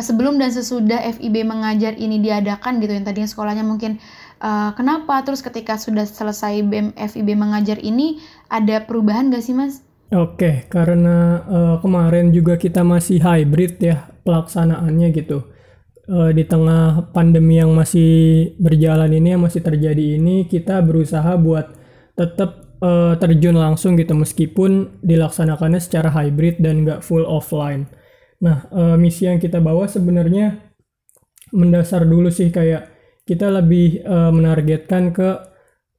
sebelum 0.02 0.40
dan 0.42 0.52
sesudah 0.52 1.04
FIB 1.16 1.46
mengajar 1.46 1.96
ini 1.96 2.20
diadakan 2.20 2.82
gitu 2.84 2.96
yang 2.96 3.06
tadinya 3.06 3.30
sekolahnya 3.30 3.64
mungkin 3.64 4.02
uh, 4.44 4.72
kenapa 4.76 5.22
terus 5.24 5.44
ketika 5.44 5.76
sudah 5.80 6.08
selesai 6.08 6.64
BEM 6.66 6.96
FIB 6.96 7.36
mengajar 7.36 7.78
ini 7.80 8.20
ada 8.48 8.84
perubahan 8.84 9.32
gak 9.32 9.44
sih 9.44 9.56
mas? 9.56 9.84
Oke, 10.10 10.66
karena 10.74 11.46
uh, 11.46 11.76
kemarin 11.86 12.34
juga 12.34 12.58
kita 12.58 12.82
masih 12.82 13.22
hybrid 13.22 13.78
ya 13.78 14.10
pelaksanaannya 14.26 15.14
gitu. 15.14 15.46
Uh, 16.10 16.34
di 16.34 16.42
tengah 16.50 17.14
pandemi 17.14 17.62
yang 17.62 17.70
masih 17.78 18.58
berjalan 18.58 19.14
ini, 19.14 19.38
yang 19.38 19.46
masih 19.46 19.62
terjadi 19.62 20.18
ini, 20.18 20.50
kita 20.50 20.82
berusaha 20.82 21.38
buat 21.38 21.78
tetap 22.18 22.82
uh, 22.82 23.14
terjun 23.22 23.54
langsung 23.54 23.94
gitu 24.02 24.18
meskipun 24.18 24.98
dilaksanakannya 25.06 25.78
secara 25.78 26.10
hybrid 26.10 26.58
dan 26.58 26.90
nggak 26.90 27.06
full 27.06 27.24
offline. 27.30 27.86
Nah, 28.40 28.68
uh, 28.72 28.96
misi 28.96 29.28
yang 29.28 29.40
kita 29.40 29.60
bawa 29.60 29.88
sebenarnya 29.88 30.56
mendasar 31.52 32.08
dulu 32.08 32.32
sih 32.32 32.54
kayak 32.54 32.88
kita 33.28 33.52
lebih 33.52 34.02
uh, 34.06 34.32
menargetkan 34.32 35.12
ke 35.12 35.30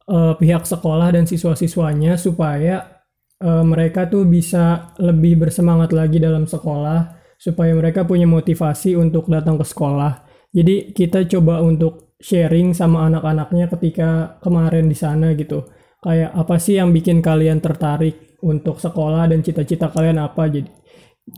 uh, 0.09 0.35
pihak 0.41 0.65
sekolah 0.65 1.15
dan 1.15 1.29
siswa-siswanya 1.29 2.17
supaya 2.17 3.03
uh, 3.45 3.63
mereka 3.63 4.09
tuh 4.09 4.25
bisa 4.25 4.95
lebih 4.99 5.47
bersemangat 5.47 5.93
lagi 5.93 6.19
dalam 6.19 6.49
sekolah 6.49 7.21
supaya 7.41 7.73
mereka 7.73 8.05
punya 8.05 8.29
motivasi 8.29 8.97
untuk 8.97 9.29
datang 9.29 9.57
ke 9.57 9.65
sekolah. 9.65 10.29
Jadi 10.51 10.93
kita 10.93 11.25
coba 11.31 11.63
untuk 11.63 12.17
sharing 12.21 12.77
sama 12.77 13.09
anak-anaknya 13.09 13.71
ketika 13.79 14.37
kemarin 14.45 14.91
di 14.91 14.97
sana 14.99 15.33
gitu. 15.33 15.65
Kayak 16.01 16.33
apa 16.37 16.57
sih 16.57 16.77
yang 16.77 16.93
bikin 16.93 17.21
kalian 17.21 17.61
tertarik 17.61 18.37
untuk 18.45 18.81
sekolah 18.81 19.29
dan 19.29 19.41
cita-cita 19.41 19.89
kalian 19.89 20.21
apa? 20.21 20.49
Jadi 20.49 20.80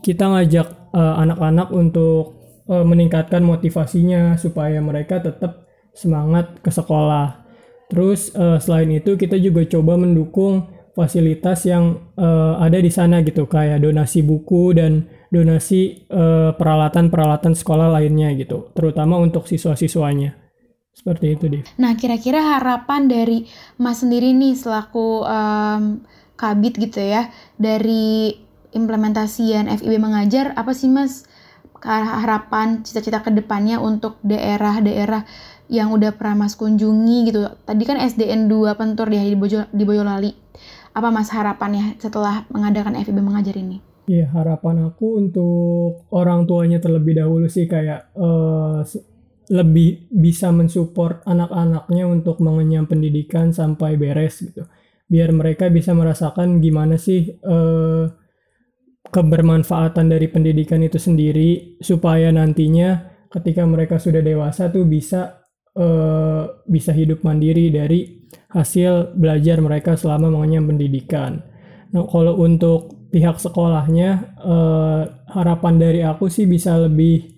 kita 0.01 0.25
ngajak 0.29 0.67
uh, 0.93 1.15
anak-anak 1.21 1.69
untuk 1.69 2.39
uh, 2.69 2.85
meningkatkan 2.85 3.43
motivasinya 3.43 4.39
supaya 4.39 4.79
mereka 4.79 5.19
tetap 5.21 5.67
semangat 5.93 6.61
ke 6.63 6.71
sekolah. 6.73 7.45
Terus 7.91 8.33
uh, 8.33 8.57
selain 8.57 8.89
itu 8.89 9.13
kita 9.19 9.37
juga 9.37 9.61
coba 9.69 9.99
mendukung 9.99 10.71
fasilitas 10.93 11.65
yang 11.65 12.13
uh, 12.17 12.57
ada 12.61 12.77
di 12.77 12.89
sana 12.93 13.25
gitu 13.25 13.49
kayak 13.49 13.81
donasi 13.81 14.21
buku 14.21 14.77
dan 14.77 15.09
donasi 15.33 16.05
peralatan 16.05 17.09
peralatan-peralatan 17.09 17.57
sekolah 17.57 17.89
lainnya 17.97 18.29
gitu 18.37 18.69
terutama 18.77 19.17
untuk 19.17 19.49
siswa-siswanya 19.49 20.37
seperti 20.93 21.33
itu 21.33 21.45
deh. 21.49 21.63
Nah 21.81 21.97
kira-kira 21.97 22.61
harapan 22.61 23.09
dari 23.09 23.49
Mas 23.81 24.05
sendiri 24.05 24.29
nih 24.37 24.53
selaku 24.53 25.25
um, 25.25 26.05
kabit 26.37 26.77
gitu 26.77 27.01
ya 27.01 27.33
dari 27.57 28.37
implementasian 28.73 29.69
FIB 29.69 30.01
mengajar 30.01 30.51
apa 30.57 30.73
sih 30.73 30.89
Mas 30.89 31.25
harapan 31.83 32.79
cita-cita 32.81 33.19
ke 33.19 33.31
depannya 33.31 33.75
untuk 33.75 34.15
daerah-daerah 34.23 35.27
yang 35.67 35.91
udah 35.91 36.15
pernah 36.15 36.47
Mas 36.47 36.55
kunjungi 36.55 37.17
gitu. 37.27 37.43
Tadi 37.67 37.83
kan 37.83 37.99
SDN 37.99 38.47
2 38.47 38.79
Pentur 38.79 39.11
di 39.11 39.19
di 39.19 39.83
Boyolali 39.83 40.31
apa 40.93 41.09
mas 41.09 41.33
harapannya 41.33 41.97
setelah 41.97 42.45
mengadakan 42.53 42.93
FIB 43.01 43.17
mengajar 43.17 43.57
ini? 43.57 43.81
Iya 44.05 44.29
harapan 44.29 44.93
aku 44.93 45.17
untuk 45.17 46.05
orang 46.13 46.45
tuanya 46.45 46.77
terlebih 46.77 47.17
dahulu 47.17 47.49
sih 47.49 47.65
kayak 47.65 48.13
uh, 48.13 48.85
lebih 49.49 50.07
bisa 50.11 50.53
mensupport 50.53 51.23
anak-anaknya 51.25 52.05
untuk 52.07 52.39
mengenyam 52.39 52.87
pendidikan 52.87 53.51
sampai 53.51 53.95
beres 53.99 54.39
gitu 54.39 54.63
biar 55.07 55.35
mereka 55.35 55.67
bisa 55.67 55.91
merasakan 55.91 56.63
gimana 56.63 56.95
sih 56.95 57.37
uh, 57.43 58.07
kebermanfaatan 59.13 60.09
dari 60.09 60.25
pendidikan 60.27 60.81
itu 60.81 60.97
sendiri 60.97 61.77
supaya 61.77 62.33
nantinya 62.33 63.13
ketika 63.29 63.61
mereka 63.69 64.01
sudah 64.01 64.25
dewasa 64.25 64.73
tuh 64.73 64.89
bisa 64.89 65.45
uh, 65.77 66.65
bisa 66.65 66.89
hidup 66.93 67.21
mandiri 67.21 67.69
dari 67.69 68.25
hasil 68.49 69.17
belajar 69.17 69.61
mereka 69.61 69.93
selama 69.93 70.33
mengenyam 70.33 70.69
pendidikan. 70.69 71.41
Nah, 71.93 72.05
kalau 72.09 72.41
untuk 72.41 73.09
pihak 73.13 73.37
sekolahnya, 73.37 74.37
uh, 74.41 75.01
harapan 75.29 75.73
dari 75.77 76.01
aku 76.01 76.29
sih 76.29 76.49
bisa 76.49 76.77
lebih 76.81 77.29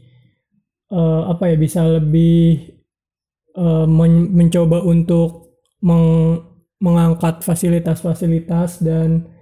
uh, 0.91 1.27
apa 1.31 1.51
ya, 1.51 1.55
bisa 1.59 1.83
lebih 1.83 2.75
uh, 3.59 3.87
men 3.87 4.31
mencoba 4.31 4.83
untuk 4.83 5.59
meng 5.83 6.39
mengangkat 6.79 7.39
fasilitas-fasilitas 7.43 8.83
dan 8.83 9.34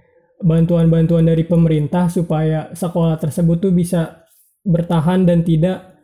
bantuan-bantuan 0.44 1.24
dari 1.24 1.48
pemerintah 1.48 2.12
supaya 2.12 2.70
sekolah 2.76 3.16
tersebut 3.16 3.64
tuh 3.64 3.74
bisa 3.74 4.28
bertahan 4.68 5.24
dan 5.24 5.48
tidak 5.48 5.96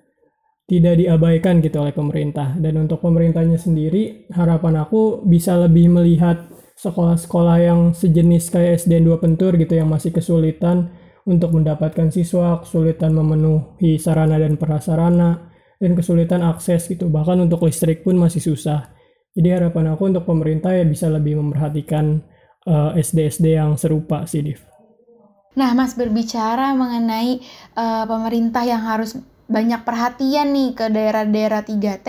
tidak 0.69 1.01
diabaikan 1.01 1.59
gitu 1.59 1.81
oleh 1.81 1.91
pemerintah. 1.91 2.55
Dan 2.55 2.87
untuk 2.87 3.01
pemerintahnya 3.01 3.57
sendiri, 3.57 4.29
harapan 4.31 4.85
aku 4.85 5.25
bisa 5.25 5.57
lebih 5.57 5.89
melihat 5.89 6.45
sekolah-sekolah 6.79 7.57
yang 7.59 7.79
sejenis 7.91 8.53
kayak 8.53 8.85
SDN 8.85 9.11
2 9.11 9.19
Pentur 9.19 9.57
gitu 9.59 9.75
yang 9.75 9.89
masih 9.91 10.13
kesulitan 10.15 10.93
untuk 11.27 11.57
mendapatkan 11.57 12.13
siswa, 12.13 12.61
kesulitan 12.63 13.11
memenuhi 13.17 13.99
sarana 13.99 14.39
dan 14.39 14.55
prasarana, 14.55 15.51
dan 15.81 15.91
kesulitan 15.97 16.45
akses 16.45 16.87
gitu. 16.87 17.09
Bahkan 17.09 17.49
untuk 17.49 17.65
listrik 17.65 18.05
pun 18.05 18.15
masih 18.15 18.39
susah. 18.39 18.93
Jadi 19.33 19.49
harapan 19.49 19.97
aku 19.97 20.09
untuk 20.09 20.23
pemerintah 20.23 20.71
ya 20.73 20.85
bisa 20.85 21.09
lebih 21.09 21.37
memperhatikan 21.41 22.21
uh, 22.67 22.91
eh, 22.95 23.03
SD-SD 23.03 23.55
yang 23.55 23.79
serupa 23.79 24.25
sih, 24.27 24.43
Div. 24.43 24.59
Nah, 25.55 25.71
Mas 25.75 25.95
berbicara 25.95 26.75
mengenai 26.75 27.39
uh, 27.75 28.05
pemerintah 28.07 28.63
yang 28.63 28.83
harus 28.83 29.19
banyak 29.49 29.81
perhatian 29.81 30.53
nih 30.53 30.77
ke 30.77 30.85
daerah-daerah 30.93 31.65
3T. 31.65 32.07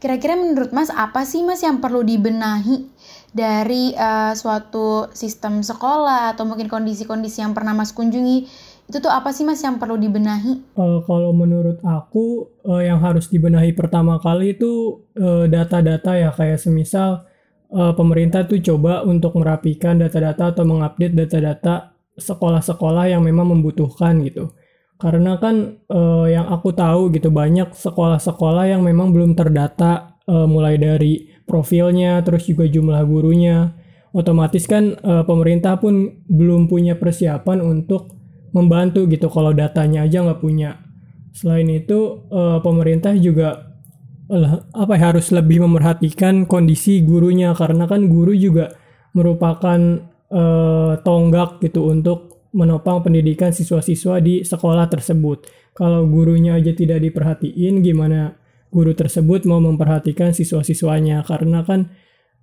Kira-kira 0.00 0.40
menurut 0.40 0.72
Mas 0.72 0.88
apa 0.88 1.28
sih 1.28 1.44
Mas 1.44 1.60
yang 1.60 1.84
perlu 1.84 2.00
dibenahi 2.00 2.88
dari 3.28 3.92
uh, 3.92 4.32
suatu 4.32 5.12
sistem 5.12 5.60
sekolah 5.60 6.32
atau 6.32 6.48
mungkin 6.48 6.66
kondisi-kondisi 6.72 7.44
yang 7.44 7.52
pernah 7.52 7.76
Mas 7.76 7.92
kunjungi? 7.92 8.48
Itu 8.88 9.04
tuh 9.04 9.12
apa 9.12 9.36
sih 9.36 9.44
Mas 9.44 9.60
yang 9.60 9.76
perlu 9.76 10.00
dibenahi? 10.00 10.80
Uh, 10.80 11.04
kalau 11.04 11.36
menurut 11.36 11.76
aku 11.84 12.48
uh, 12.64 12.80
yang 12.80 13.04
harus 13.04 13.28
dibenahi 13.28 13.76
pertama 13.76 14.16
kali 14.16 14.56
itu 14.56 15.04
data-data 15.52 16.16
uh, 16.16 16.20
ya 16.24 16.30
kayak 16.32 16.56
semisal 16.56 17.28
uh, 17.72 17.92
pemerintah 17.92 18.44
tuh 18.48 18.60
coba 18.60 19.04
untuk 19.04 19.36
merapikan 19.36 20.00
data-data 20.00 20.52
atau 20.56 20.64
mengupdate 20.64 21.14
data-data 21.14 21.96
sekolah-sekolah 22.18 23.14
yang 23.14 23.22
memang 23.22 23.54
membutuhkan 23.54 24.20
gitu. 24.26 24.52
Karena 24.98 25.38
kan 25.38 25.78
uh, 25.86 26.26
yang 26.26 26.50
aku 26.50 26.74
tahu 26.74 27.14
gitu 27.14 27.30
banyak 27.30 27.70
sekolah-sekolah 27.70 28.66
yang 28.66 28.82
memang 28.82 29.14
belum 29.14 29.38
terdata 29.38 30.18
uh, 30.26 30.46
mulai 30.50 30.74
dari 30.74 31.30
profilnya 31.46 32.18
terus 32.26 32.50
juga 32.50 32.66
jumlah 32.66 32.98
gurunya. 33.06 33.78
Otomatis 34.10 34.66
kan 34.66 34.98
uh, 34.98 35.22
pemerintah 35.22 35.78
pun 35.78 36.24
belum 36.26 36.66
punya 36.66 36.98
persiapan 36.98 37.62
untuk 37.62 38.18
membantu 38.50 39.06
gitu 39.06 39.30
kalau 39.30 39.54
datanya 39.54 40.02
aja 40.08 40.24
nggak 40.24 40.40
punya. 40.42 40.82
Selain 41.36 41.68
itu 41.70 42.24
pemerintah 42.64 43.14
juga 43.14 43.67
apa 44.76 44.92
ya 45.00 45.12
harus 45.12 45.32
lebih 45.32 45.64
memerhatikan 45.64 46.44
kondisi 46.44 47.00
gurunya 47.00 47.56
karena 47.56 47.88
kan 47.88 48.12
guru 48.12 48.36
juga 48.36 48.76
merupakan 49.16 49.80
uh, 50.28 51.00
tonggak 51.00 51.64
gitu 51.64 51.88
untuk 51.88 52.38
menopang 52.52 53.04
pendidikan 53.04 53.52
siswa-siswa 53.52 54.20
di 54.24 54.40
sekolah 54.44 54.88
tersebut. 54.88 55.48
Kalau 55.76 56.08
gurunya 56.08 56.56
aja 56.56 56.72
tidak 56.72 57.04
diperhatiin, 57.04 57.84
gimana 57.84 58.34
guru 58.72 58.96
tersebut 58.96 59.44
mau 59.44 59.60
memperhatikan 59.60 60.32
siswa-siswanya? 60.32 61.22
Karena 61.22 61.62
kan 61.62 61.92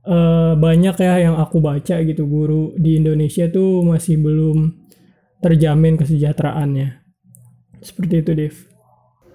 e, 0.06 0.18
banyak 0.56 0.96
ya 1.01 1.30
yang 1.30 1.36
aku 1.36 1.60
baca 1.60 2.00
gitu, 2.06 2.24
guru 2.30 2.77
di 2.77 3.01
Indonesia 3.01 3.50
tuh 3.50 3.84
masih 3.84 4.22
belum 4.22 4.88
terjamin 5.42 6.00
kesejahteraannya. 6.00 7.01
Seperti 7.82 8.15
itu, 8.24 8.32
Dev. 8.34 8.56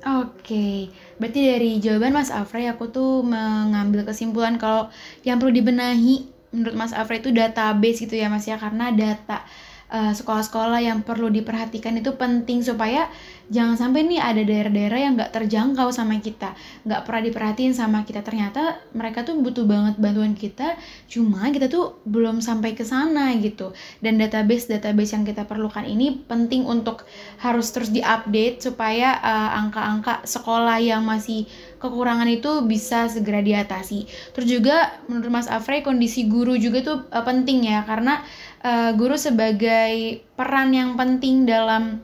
Oke, 0.01 0.89
berarti 1.21 1.41
dari 1.45 1.71
jawaban 1.79 2.17
Mas 2.17 2.33
Afrey 2.33 2.65
aku 2.67 2.89
tuh 2.89 3.21
mengambil 3.21 4.09
kesimpulan 4.09 4.57
kalau 4.57 4.89
yang 5.21 5.37
perlu 5.37 5.53
dibenahi 5.53 6.25
menurut 6.51 6.75
Mas 6.75 6.97
Afrey 6.97 7.21
itu 7.21 7.31
database 7.31 8.09
gitu 8.09 8.17
ya 8.17 8.33
Mas 8.33 8.49
ya. 8.49 8.57
Karena 8.57 8.91
data 8.91 9.45
eh, 9.91 10.15
sekolah-sekolah 10.15 10.81
yang 10.81 11.03
perlu 11.03 11.29
diperhatikan 11.29 11.99
itu 11.99 12.15
penting 12.15 12.63
supaya 12.63 13.11
jangan 13.51 13.75
sampai 13.75 14.07
nih 14.07 14.23
ada 14.23 14.43
daerah-daerah 14.47 14.99
yang 15.03 15.13
nggak 15.19 15.35
terjangkau 15.35 15.91
sama 15.91 16.23
kita 16.23 16.55
nggak 16.87 17.03
pernah 17.03 17.23
diperhatiin 17.27 17.75
sama 17.75 18.07
kita. 18.07 18.23
Ternyata 18.23 18.79
mereka 18.95 19.27
tuh 19.27 19.43
butuh 19.43 19.67
banget 19.67 19.99
bantuan 19.99 20.39
kita 20.39 20.79
cuma 21.11 21.51
kita 21.51 21.67
tuh 21.67 21.99
belum 22.07 22.39
sampai 22.39 22.79
ke 22.79 22.87
sana 22.87 23.35
gitu. 23.43 23.75
Dan 23.99 24.17
database 24.23 24.71
database 24.71 25.19
yang 25.19 25.27
kita 25.27 25.45
perlukan 25.45 25.83
ini 25.83 26.23
penting 26.31 26.65
untuk 26.65 27.05
harus 27.43 27.69
terus 27.75 27.91
diupdate 27.91 28.63
supaya 28.63 29.19
uh, 29.19 29.51
angka-angka 29.67 30.23
sekolah 30.25 30.79
yang 30.79 31.03
masih 31.03 31.51
kekurangan 31.83 32.29
itu 32.31 32.63
bisa 32.69 33.11
segera 33.11 33.43
diatasi. 33.43 34.07
Terus 34.37 34.47
juga 34.47 34.77
menurut 35.11 35.33
Mas 35.33 35.49
Afrey 35.51 35.83
kondisi 35.83 36.29
guru 36.31 36.55
juga 36.55 36.85
tuh 36.87 36.99
uh, 37.11 37.25
penting 37.27 37.67
ya 37.67 37.83
karena 37.83 38.23
uh, 38.65 38.91
guru 38.97 39.17
sebagai 39.17 40.25
peran 40.37 40.73
yang 40.73 40.97
penting 40.97 41.45
dalam 41.49 42.01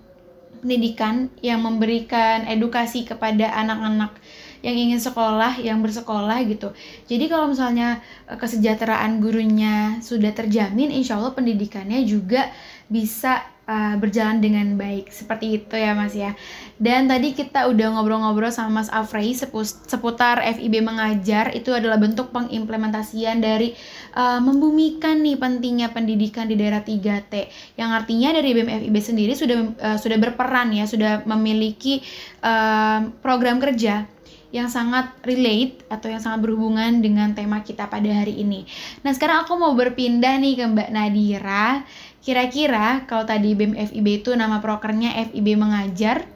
pendidikan 0.61 1.31
yang 1.45 1.63
memberikan 1.63 2.49
edukasi 2.49 3.07
kepada 3.07 3.55
anak-anak 3.55 4.19
yang 4.67 4.75
ingin 4.75 4.99
sekolah, 4.99 5.63
yang 5.63 5.79
bersekolah 5.79 6.43
gitu. 6.49 6.75
Jadi 7.07 7.31
kalau 7.31 7.55
misalnya 7.55 8.03
eh, 8.27 8.35
kesejahteraan 8.35 9.23
gurunya 9.23 10.03
sudah 10.03 10.35
terjamin, 10.35 10.91
insya 10.91 11.23
Allah 11.23 11.39
pendidikannya 11.39 12.03
juga 12.03 12.51
bisa 12.91 13.47
uh, 13.67 13.95
berjalan 13.99 14.39
dengan 14.39 14.79
baik 14.79 15.11
seperti 15.11 15.61
itu 15.63 15.75
ya 15.77 15.93
mas 15.93 16.15
ya 16.15 16.33
dan 16.79 17.11
tadi 17.11 17.35
kita 17.35 17.67
udah 17.69 17.99
ngobrol-ngobrol 17.99 18.51
sama 18.51 18.83
mas 18.83 18.91
Afrey 18.91 19.35
seputar 19.35 20.41
FIB 20.43 20.83
mengajar 20.83 21.53
itu 21.53 21.75
adalah 21.75 21.99
bentuk 22.01 22.31
pengimplementasian 22.33 23.43
dari 23.43 23.75
uh, 24.15 24.39
membumikan 24.41 25.21
nih 25.21 25.37
pentingnya 25.37 25.91
pendidikan 25.93 26.47
di 26.47 26.55
daerah 26.57 26.81
3T 26.81 27.35
yang 27.77 27.91
artinya 27.93 28.35
dari 28.35 28.51
BEM 28.55 28.71
FIB 28.87 28.97
sendiri 29.03 29.33
sudah 29.35 29.59
uh, 29.83 29.99
sudah 29.99 30.17
berperan 30.17 30.73
ya 30.73 30.87
sudah 30.87 31.27
memiliki 31.27 32.01
uh, 32.43 33.11
program 33.21 33.59
kerja 33.59 34.07
yang 34.55 34.71
sangat 34.71 35.11
relate 35.27 35.83
atau 35.91 36.09
yang 36.09 36.23
sangat 36.23 36.47
berhubungan 36.47 37.03
dengan 37.03 37.35
tema 37.35 37.61
kita 37.61 37.91
pada 37.91 38.07
hari 38.07 38.41
ini. 38.41 38.65
Nah, 39.03 39.11
sekarang 39.11 39.43
aku 39.45 39.59
mau 39.59 39.75
berpindah 39.75 40.39
nih 40.39 40.55
ke 40.57 40.65
Mbak 40.71 40.91
Nadira. 40.95 41.83
Kira-kira 42.25 43.07
kalau 43.07 43.25
tadi 43.25 43.55
BEM 43.55 43.77
FIB 43.77 44.23
itu 44.25 44.31
nama 44.35 44.59
prokernya 44.59 45.15
FIB 45.31 45.57
mengajar, 45.57 46.27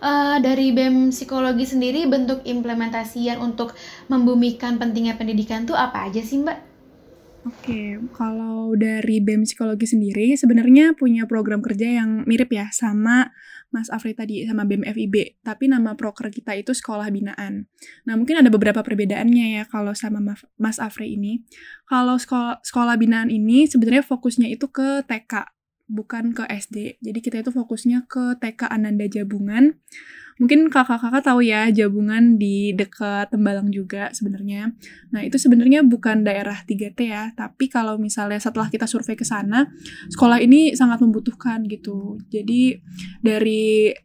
uh, 0.00 0.36
dari 0.38 0.72
BEM 0.72 1.10
psikologi 1.10 1.66
sendiri 1.66 2.04
bentuk 2.06 2.44
implementasian 2.44 3.40
untuk 3.40 3.74
membumikan 4.06 4.76
pentingnya 4.76 5.16
pendidikan 5.16 5.64
tuh 5.64 5.74
apa 5.76 6.06
aja 6.08 6.20
sih 6.22 6.40
Mbak? 6.40 6.76
Oke, 7.46 8.02
kalau 8.10 8.74
dari 8.74 9.22
BEM 9.22 9.46
Psikologi 9.46 9.86
sendiri 9.86 10.34
sebenarnya 10.34 10.98
punya 10.98 11.30
program 11.30 11.62
kerja 11.62 12.02
yang 12.02 12.26
mirip 12.26 12.50
ya 12.50 12.74
sama 12.74 13.30
Mas 13.76 13.92
Afri 13.92 14.16
tadi, 14.16 14.48
sama 14.48 14.64
BEM 14.64 14.88
FIB. 14.88 15.44
Tapi 15.44 15.68
nama 15.68 15.92
proker 15.92 16.32
kita 16.32 16.56
itu 16.56 16.72
sekolah 16.72 17.12
binaan. 17.12 17.68
Nah, 18.08 18.16
mungkin 18.16 18.40
ada 18.40 18.48
beberapa 18.48 18.80
perbedaannya 18.80 19.60
ya 19.60 19.64
kalau 19.68 19.92
sama 19.92 20.24
Mas 20.56 20.80
Afri 20.80 21.12
ini. 21.20 21.44
Kalau 21.84 22.16
sekolah, 22.16 22.64
sekolah 22.64 22.96
binaan 22.96 23.28
ini 23.28 23.68
sebenarnya 23.68 24.00
fokusnya 24.00 24.48
itu 24.48 24.72
ke 24.72 25.04
TK, 25.04 25.55
bukan 25.86 26.34
ke 26.34 26.44
SD. 26.46 26.98
Jadi 27.00 27.18
kita 27.22 27.36
itu 27.42 27.50
fokusnya 27.54 28.10
ke 28.10 28.38
TK 28.42 28.70
Ananda 28.70 29.06
Jabungan 29.06 29.78
Mungkin 30.36 30.68
kakak-kakak 30.68 31.24
tahu 31.24 31.40
ya 31.40 31.72
Jabungan 31.72 32.36
di 32.36 32.76
dekat 32.76 33.32
Tembalang 33.32 33.72
juga 33.72 34.12
sebenarnya. 34.12 34.68
Nah, 35.08 35.24
itu 35.24 35.40
sebenarnya 35.40 35.80
bukan 35.80 36.28
daerah 36.28 36.60
3T 36.60 37.00
ya, 37.08 37.32
tapi 37.32 37.72
kalau 37.72 37.96
misalnya 37.96 38.36
setelah 38.36 38.68
kita 38.68 38.84
survei 38.84 39.16
ke 39.16 39.24
sana, 39.24 39.64
sekolah 40.12 40.36
ini 40.44 40.76
sangat 40.76 41.00
membutuhkan 41.00 41.64
gitu. 41.64 42.20
Jadi 42.28 42.76
dari 43.24 43.96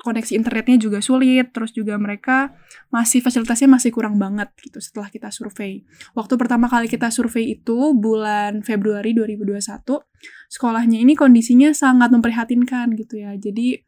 koneksi 0.00 0.32
internetnya 0.32 0.80
juga 0.80 0.98
sulit, 1.04 1.52
terus 1.52 1.76
juga 1.76 2.00
mereka 2.00 2.56
masih 2.88 3.20
fasilitasnya 3.20 3.68
masih 3.68 3.92
kurang 3.92 4.16
banget 4.16 4.48
gitu 4.64 4.80
setelah 4.80 5.12
kita 5.12 5.28
survei. 5.28 5.84
Waktu 6.16 6.34
pertama 6.40 6.66
kali 6.72 6.88
kita 6.88 7.12
survei 7.12 7.54
itu 7.60 7.92
bulan 7.92 8.64
Februari 8.64 9.12
2021, 9.12 10.00
sekolahnya 10.48 10.98
ini 11.04 11.12
kondisinya 11.12 11.70
sangat 11.76 12.08
memprihatinkan 12.10 12.96
gitu 12.96 13.20
ya. 13.20 13.36
Jadi 13.36 13.84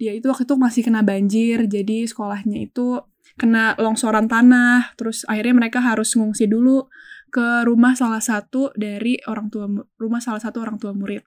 dia 0.00 0.16
itu 0.16 0.32
waktu 0.32 0.48
itu 0.48 0.56
masih 0.56 0.82
kena 0.88 1.04
banjir 1.04 1.68
jadi 1.68 2.08
sekolahnya 2.08 2.72
itu 2.72 3.04
kena 3.36 3.76
longsoran 3.76 4.32
tanah 4.32 4.96
terus 4.96 5.28
akhirnya 5.28 5.60
mereka 5.60 5.84
harus 5.84 6.16
ngungsi 6.16 6.48
dulu 6.48 6.88
ke 7.28 7.68
rumah 7.68 7.92
salah 7.92 8.24
satu 8.24 8.72
dari 8.72 9.20
orang 9.28 9.52
tua 9.52 9.68
rumah 10.00 10.24
salah 10.24 10.40
satu 10.40 10.64
orang 10.64 10.80
tua 10.80 10.96
murid 10.96 11.20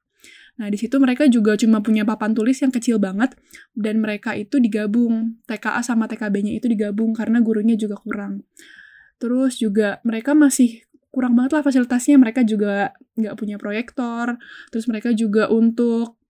Nah, 0.54 0.70
di 0.70 0.78
situ 0.78 1.02
mereka 1.02 1.26
juga 1.26 1.58
cuma 1.58 1.82
punya 1.82 2.06
papan 2.06 2.38
tulis 2.38 2.62
yang 2.62 2.70
kecil 2.70 3.02
banget 3.02 3.34
dan 3.74 3.98
mereka 3.98 4.38
itu 4.38 4.62
digabung. 4.62 5.42
TKA 5.50 5.82
sama 5.82 6.06
TKB-nya 6.06 6.62
itu 6.62 6.70
digabung 6.70 7.18
karena 7.18 7.42
gurunya 7.42 7.74
juga 7.74 7.98
kurang. 7.98 8.46
Terus 9.18 9.58
juga 9.58 9.98
mereka 10.06 10.38
masih 10.38 10.86
kurang 11.10 11.34
banget 11.34 11.58
lah 11.58 11.64
fasilitasnya. 11.66 12.22
Mereka 12.22 12.46
juga 12.46 12.94
nggak 13.18 13.34
punya 13.34 13.58
proyektor. 13.58 14.38
Terus 14.70 14.86
mereka 14.86 15.10
juga 15.18 15.50
untuk 15.50 16.22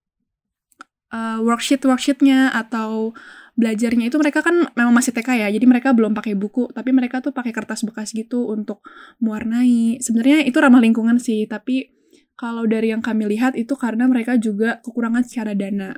uh, 1.12 1.40
worksheet 1.44 1.84
worksheetnya 1.84 2.50
atau 2.56 3.12
belajarnya 3.54 4.10
itu 4.10 4.18
mereka 4.18 4.42
kan 4.42 4.66
memang 4.74 4.94
masih 4.98 5.14
TK 5.14 5.46
ya 5.46 5.48
jadi 5.54 5.66
mereka 5.70 5.94
belum 5.94 6.18
pakai 6.18 6.34
buku 6.34 6.74
tapi 6.74 6.90
mereka 6.90 7.22
tuh 7.22 7.30
pakai 7.30 7.54
kertas 7.54 7.86
bekas 7.86 8.10
gitu 8.10 8.50
untuk 8.50 8.82
mewarnai 9.22 10.02
sebenarnya 10.02 10.42
itu 10.42 10.58
ramah 10.58 10.82
lingkungan 10.82 11.22
sih 11.22 11.46
tapi 11.46 11.93
kalau 12.34 12.66
dari 12.66 12.90
yang 12.92 13.02
kami 13.02 13.30
lihat 13.30 13.54
itu 13.54 13.78
karena 13.78 14.10
mereka 14.10 14.36
juga 14.38 14.82
kekurangan 14.82 15.24
secara 15.26 15.54
dana 15.54 15.98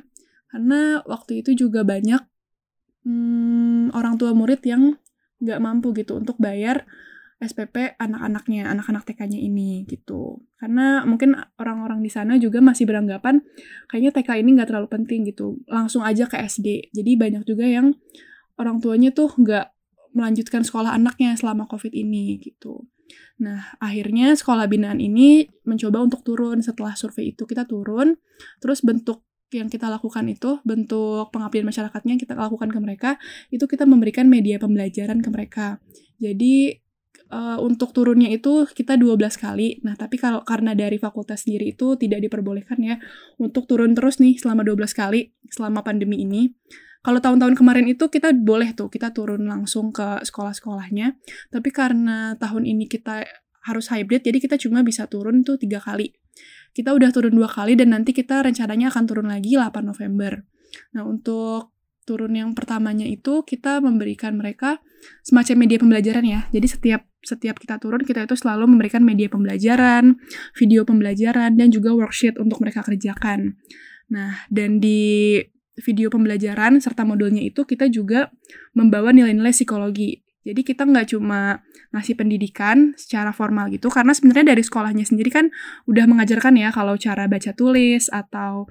karena 0.52 1.04
waktu 1.04 1.44
itu 1.44 1.68
juga 1.68 1.84
banyak 1.84 2.22
hmm, 3.08 3.96
orang 3.96 4.16
tua 4.16 4.32
murid 4.32 4.64
yang 4.64 4.96
nggak 5.40 5.60
mampu 5.60 5.92
gitu 5.96 6.16
untuk 6.16 6.40
bayar 6.40 6.88
SPP 7.36 8.00
anak-anaknya, 8.00 8.72
anak-anak 8.72 9.04
TK-nya 9.04 9.36
ini 9.36 9.84
gitu. 9.86 10.40
Karena 10.56 11.04
mungkin 11.04 11.36
orang-orang 11.60 12.00
di 12.00 12.08
sana 12.08 12.40
juga 12.40 12.64
masih 12.64 12.88
beranggapan 12.88 13.44
kayaknya 13.92 14.12
TK 14.16 14.30
ini 14.40 14.50
nggak 14.56 14.72
terlalu 14.72 14.88
penting 14.88 15.28
gitu. 15.28 15.60
Langsung 15.68 16.02
aja 16.08 16.26
ke 16.32 16.40
SD. 16.40 16.96
Jadi 16.96 17.12
banyak 17.20 17.44
juga 17.44 17.68
yang 17.68 17.92
orang 18.56 18.80
tuanya 18.80 19.12
tuh 19.12 19.36
nggak 19.36 19.68
melanjutkan 20.16 20.64
sekolah 20.64 20.96
anaknya 20.96 21.36
selama 21.36 21.68
COVID 21.68 21.92
ini 21.92 22.40
gitu. 22.40 22.88
Nah, 23.42 23.76
akhirnya 23.84 24.32
sekolah 24.36 24.66
binaan 24.72 25.04
ini 25.04 25.50
mencoba 25.68 26.00
untuk 26.04 26.24
turun 26.24 26.64
setelah 26.64 26.96
survei 26.96 27.36
itu 27.36 27.44
kita 27.44 27.68
turun, 27.68 28.16
terus 28.64 28.80
bentuk 28.80 29.26
yang 29.54 29.70
kita 29.72 29.88
lakukan 29.88 30.26
itu 30.28 30.60
bentuk 30.66 31.30
pengabdian 31.32 31.64
masyarakatnya 31.64 32.18
yang 32.18 32.22
kita 32.22 32.34
lakukan 32.36 32.70
ke 32.74 32.80
mereka 32.82 33.10
itu 33.54 33.64
kita 33.70 33.86
memberikan 33.88 34.28
media 34.28 34.58
pembelajaran 34.58 35.22
ke 35.22 35.30
mereka. 35.32 35.80
Jadi 36.18 36.82
uh, 37.32 37.58
untuk 37.62 37.96
turunnya 37.96 38.30
itu 38.34 38.68
kita 38.68 39.00
12 39.00 39.18
kali. 39.38 39.80
Nah, 39.86 39.96
tapi 39.96 40.20
kalau 40.20 40.44
karena 40.44 40.74
dari 40.74 40.98
fakultas 41.00 41.46
sendiri 41.48 41.74
itu 41.74 41.96
tidak 41.96 42.26
diperbolehkan 42.26 42.80
ya 42.82 42.96
untuk 43.40 43.70
turun 43.70 43.96
terus 43.96 44.20
nih 44.20 44.36
selama 44.38 44.66
12 44.66 44.92
kali 44.92 45.32
selama 45.50 45.82
pandemi 45.86 46.22
ini. 46.22 46.52
Kalau 47.06 47.22
tahun-tahun 47.22 47.54
kemarin 47.54 47.86
itu 47.86 48.10
kita 48.10 48.34
boleh 48.34 48.74
tuh, 48.74 48.90
kita 48.90 49.14
turun 49.14 49.46
langsung 49.46 49.94
ke 49.94 50.26
sekolah-sekolahnya. 50.26 51.14
Tapi 51.54 51.70
karena 51.70 52.34
tahun 52.42 52.66
ini 52.66 52.90
kita 52.90 53.22
harus 53.70 53.94
hybrid, 53.94 54.26
jadi 54.26 54.42
kita 54.42 54.58
cuma 54.58 54.82
bisa 54.82 55.06
turun 55.06 55.46
tuh 55.46 55.62
tiga 55.62 55.78
kali. 55.78 56.18
Kita 56.74 56.98
udah 56.98 57.14
turun 57.14 57.38
dua 57.38 57.46
kali 57.46 57.78
dan 57.78 57.94
nanti 57.94 58.10
kita 58.10 58.42
rencananya 58.42 58.90
akan 58.90 59.04
turun 59.06 59.30
lagi 59.30 59.54
8 59.54 59.86
November. 59.86 60.44
Nah, 60.98 61.06
untuk 61.06 61.78
turun 62.10 62.34
yang 62.34 62.58
pertamanya 62.58 63.06
itu 63.06 63.46
kita 63.46 63.80
memberikan 63.80 64.38
mereka 64.38 64.82
semacam 65.22 65.56
media 65.66 65.78
pembelajaran 65.78 66.26
ya. 66.26 66.42
Jadi 66.50 66.68
setiap 66.68 67.02
setiap 67.26 67.58
kita 67.58 67.82
turun 67.82 68.06
kita 68.06 68.26
itu 68.26 68.38
selalu 68.38 68.70
memberikan 68.70 69.02
media 69.02 69.30
pembelajaran, 69.30 70.18
video 70.54 70.86
pembelajaran 70.86 71.58
dan 71.58 71.70
juga 71.70 71.94
worksheet 71.94 72.38
untuk 72.38 72.62
mereka 72.62 72.86
kerjakan. 72.86 73.58
Nah, 74.12 74.46
dan 74.54 74.78
di 74.78 75.42
video 75.80 76.08
pembelajaran 76.08 76.80
serta 76.80 77.04
modulnya 77.04 77.44
itu 77.44 77.68
kita 77.68 77.92
juga 77.92 78.32
membawa 78.72 79.12
nilai-nilai 79.12 79.52
psikologi. 79.52 80.24
Jadi 80.46 80.62
kita 80.62 80.86
nggak 80.86 81.18
cuma 81.18 81.66
ngasih 81.90 82.14
pendidikan 82.14 82.94
secara 82.94 83.34
formal 83.34 83.66
gitu, 83.74 83.90
karena 83.90 84.14
sebenarnya 84.14 84.54
dari 84.54 84.62
sekolahnya 84.62 85.02
sendiri 85.02 85.34
kan 85.34 85.50
udah 85.90 86.06
mengajarkan 86.06 86.54
ya 86.54 86.70
kalau 86.70 86.94
cara 87.02 87.26
baca 87.26 87.50
tulis 87.58 88.14
atau 88.14 88.70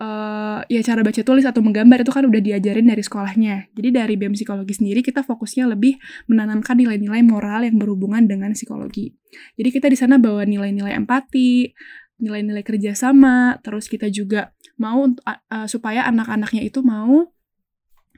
uh, 0.00 0.64
ya 0.66 0.80
cara 0.80 1.04
baca 1.04 1.20
tulis 1.20 1.44
atau 1.44 1.60
menggambar 1.60 2.00
itu 2.00 2.12
kan 2.16 2.24
udah 2.24 2.40
diajarin 2.40 2.88
dari 2.88 3.04
sekolahnya. 3.04 3.68
Jadi 3.76 3.88
dari 3.92 4.14
BEM 4.16 4.32
psikologi 4.32 4.72
sendiri 4.72 5.04
kita 5.04 5.20
fokusnya 5.20 5.68
lebih 5.68 6.00
menanamkan 6.32 6.80
nilai-nilai 6.80 7.20
moral 7.22 7.68
yang 7.68 7.76
berhubungan 7.76 8.24
dengan 8.24 8.56
psikologi. 8.56 9.12
Jadi 9.60 9.68
kita 9.68 9.86
di 9.92 10.00
sana 10.00 10.16
bawa 10.16 10.48
nilai-nilai 10.48 10.96
empati, 10.96 11.70
nilai-nilai 12.20 12.62
kerjasama, 12.62 13.58
terus 13.64 13.88
kita 13.88 14.12
juga 14.12 14.52
mau 14.76 15.04
uh, 15.04 15.66
supaya 15.66 16.06
anak-anaknya 16.06 16.62
itu 16.64 16.84
mau 16.84 17.32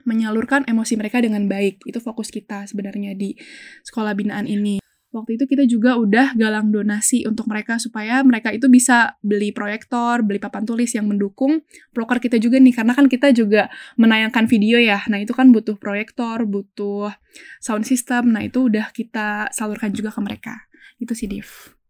menyalurkan 0.03 0.67
emosi 0.67 0.99
mereka 0.99 1.23
dengan 1.23 1.47
baik. 1.47 1.87
Itu 1.87 2.03
fokus 2.03 2.29
kita 2.35 2.67
sebenarnya 2.67 3.15
di 3.15 3.39
sekolah 3.87 4.13
binaan 4.19 4.51
ini 4.51 4.83
waktu 5.13 5.37
itu 5.37 5.45
kita 5.45 5.69
juga 5.69 6.01
udah 6.01 6.33
galang 6.35 6.73
donasi 6.73 7.29
untuk 7.29 7.45
mereka 7.47 7.77
supaya 7.77 8.25
mereka 8.25 8.49
itu 8.49 8.67
bisa 8.73 9.15
beli 9.21 9.53
proyektor, 9.53 10.25
beli 10.25 10.41
papan 10.41 10.65
tulis 10.65 10.89
yang 10.97 11.07
mendukung 11.07 11.61
proker 11.93 12.19
kita 12.19 12.41
juga 12.41 12.57
nih 12.57 12.73
karena 12.73 12.97
kan 12.97 13.07
kita 13.07 13.29
juga 13.37 13.69
menayangkan 14.01 14.49
video 14.49 14.81
ya. 14.81 15.05
Nah, 15.13 15.21
itu 15.21 15.37
kan 15.37 15.53
butuh 15.53 15.77
proyektor, 15.77 16.49
butuh 16.49 17.13
sound 17.61 17.85
system. 17.85 18.33
Nah, 18.33 18.43
itu 18.49 18.73
udah 18.73 18.91
kita 18.91 19.53
salurkan 19.53 19.93
juga 19.93 20.11
ke 20.11 20.21
mereka. 20.25 20.55
Itu 20.97 21.13
sih, 21.13 21.29
Div. 21.29 21.82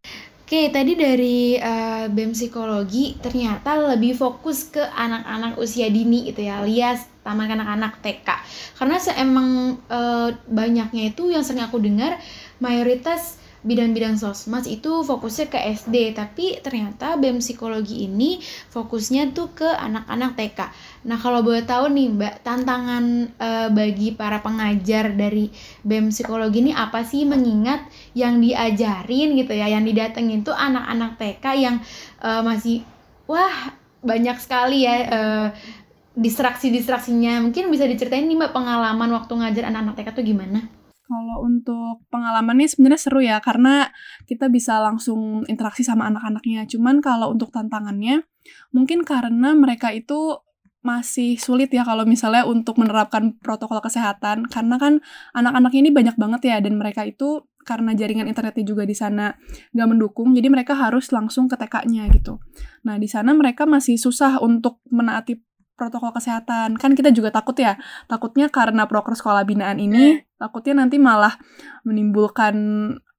Oke, 0.52 0.68
tadi 0.68 0.92
dari 1.00 1.56
uh, 1.56 2.12
BEM 2.12 2.36
Psikologi 2.36 3.16
ternyata 3.24 3.72
lebih 3.72 4.12
fokus 4.12 4.68
ke 4.68 4.84
anak-anak 4.84 5.56
usia 5.56 5.88
dini 5.88 6.28
gitu 6.28 6.44
ya, 6.44 6.60
alias 6.60 7.08
taman 7.24 7.56
anak-anak 7.56 8.04
TK. 8.04 8.28
Karena 8.76 9.00
emang 9.16 9.80
uh, 9.88 10.28
banyaknya 10.44 11.08
itu 11.08 11.32
yang 11.32 11.40
sering 11.40 11.64
aku 11.64 11.80
dengar 11.80 12.20
mayoritas 12.60 13.40
bidang-bidang 13.62 14.18
sosmed 14.18 14.66
itu 14.66 15.06
fokusnya 15.06 15.46
ke 15.46 15.58
SD, 15.78 16.18
tapi 16.18 16.58
ternyata 16.58 17.14
BEM 17.14 17.38
psikologi 17.38 18.10
ini 18.10 18.42
fokusnya 18.74 19.30
tuh 19.30 19.54
ke 19.54 19.70
anak-anak 19.70 20.34
TK. 20.34 20.60
Nah, 21.06 21.18
kalau 21.18 21.46
boleh 21.46 21.62
tahu 21.62 21.86
nih, 21.94 22.10
Mbak, 22.10 22.34
tantangan 22.42 23.04
uh, 23.38 23.68
bagi 23.70 24.18
para 24.18 24.42
pengajar 24.42 25.14
dari 25.14 25.46
BEM 25.86 26.10
psikologi 26.10 26.58
ini 26.66 26.72
apa 26.74 27.06
sih 27.06 27.22
mengingat 27.22 27.86
yang 28.18 28.42
diajarin 28.42 29.38
gitu 29.38 29.54
ya, 29.54 29.70
yang 29.70 29.86
didatengin 29.86 30.42
tuh 30.42 30.54
anak-anak 30.54 31.22
TK 31.22 31.44
yang 31.54 31.76
uh, 32.18 32.42
masih 32.42 32.82
wah 33.30 33.78
banyak 34.02 34.42
sekali 34.42 34.82
ya 34.82 34.94
uh, 35.06 35.48
distraksi-distraksinya. 36.18 37.38
Mungkin 37.38 37.70
bisa 37.70 37.86
diceritain 37.86 38.26
nih 38.26 38.42
Mbak 38.42 38.52
pengalaman 38.52 39.10
waktu 39.14 39.32
ngajar 39.38 39.70
anak-anak 39.70 39.94
TK 40.02 40.08
tuh 40.18 40.26
gimana? 40.26 40.81
Kalau 41.12 41.44
untuk 41.44 42.08
pengalaman 42.08 42.56
ini 42.56 42.72
sebenarnya 42.72 43.00
seru 43.00 43.20
ya 43.20 43.36
karena 43.44 43.92
kita 44.24 44.48
bisa 44.48 44.80
langsung 44.80 45.44
interaksi 45.44 45.84
sama 45.84 46.08
anak-anaknya. 46.08 46.64
Cuman 46.64 47.04
kalau 47.04 47.28
untuk 47.28 47.52
tantangannya 47.52 48.24
mungkin 48.72 49.04
karena 49.04 49.52
mereka 49.52 49.92
itu 49.92 50.40
masih 50.82 51.38
sulit 51.38 51.70
ya 51.70 51.86
kalau 51.86 52.02
misalnya 52.02 52.42
untuk 52.42 52.74
menerapkan 52.74 53.38
protokol 53.38 53.78
kesehatan 53.78 54.50
karena 54.50 54.76
kan 54.82 54.98
anak-anak 55.30 55.72
ini 55.78 55.94
banyak 55.94 56.18
banget 56.18 56.42
ya 56.42 56.56
dan 56.58 56.74
mereka 56.74 57.06
itu 57.06 57.46
karena 57.62 57.94
jaringan 57.94 58.26
internetnya 58.26 58.66
juga 58.66 58.82
di 58.82 58.90
sana 58.98 59.38
nggak 59.70 59.88
mendukung 59.88 60.34
jadi 60.34 60.50
mereka 60.50 60.74
harus 60.74 61.14
langsung 61.14 61.46
ke 61.46 61.54
TK-nya 61.54 62.10
gitu. 62.10 62.42
Nah 62.82 62.98
di 62.98 63.06
sana 63.06 63.30
mereka 63.30 63.62
masih 63.62 63.94
susah 63.94 64.42
untuk 64.42 64.82
menaati 64.90 65.38
protokol 65.74 66.12
kesehatan. 66.14 66.76
Kan 66.78 66.92
kita 66.92 67.10
juga 67.10 67.32
takut 67.34 67.56
ya, 67.58 67.78
takutnya 68.06 68.48
karena 68.52 68.84
proker 68.86 69.16
sekolah 69.16 69.42
binaan 69.42 69.80
ini, 69.80 70.22
takutnya 70.36 70.84
nanti 70.84 70.96
malah 71.00 71.34
menimbulkan 71.82 72.54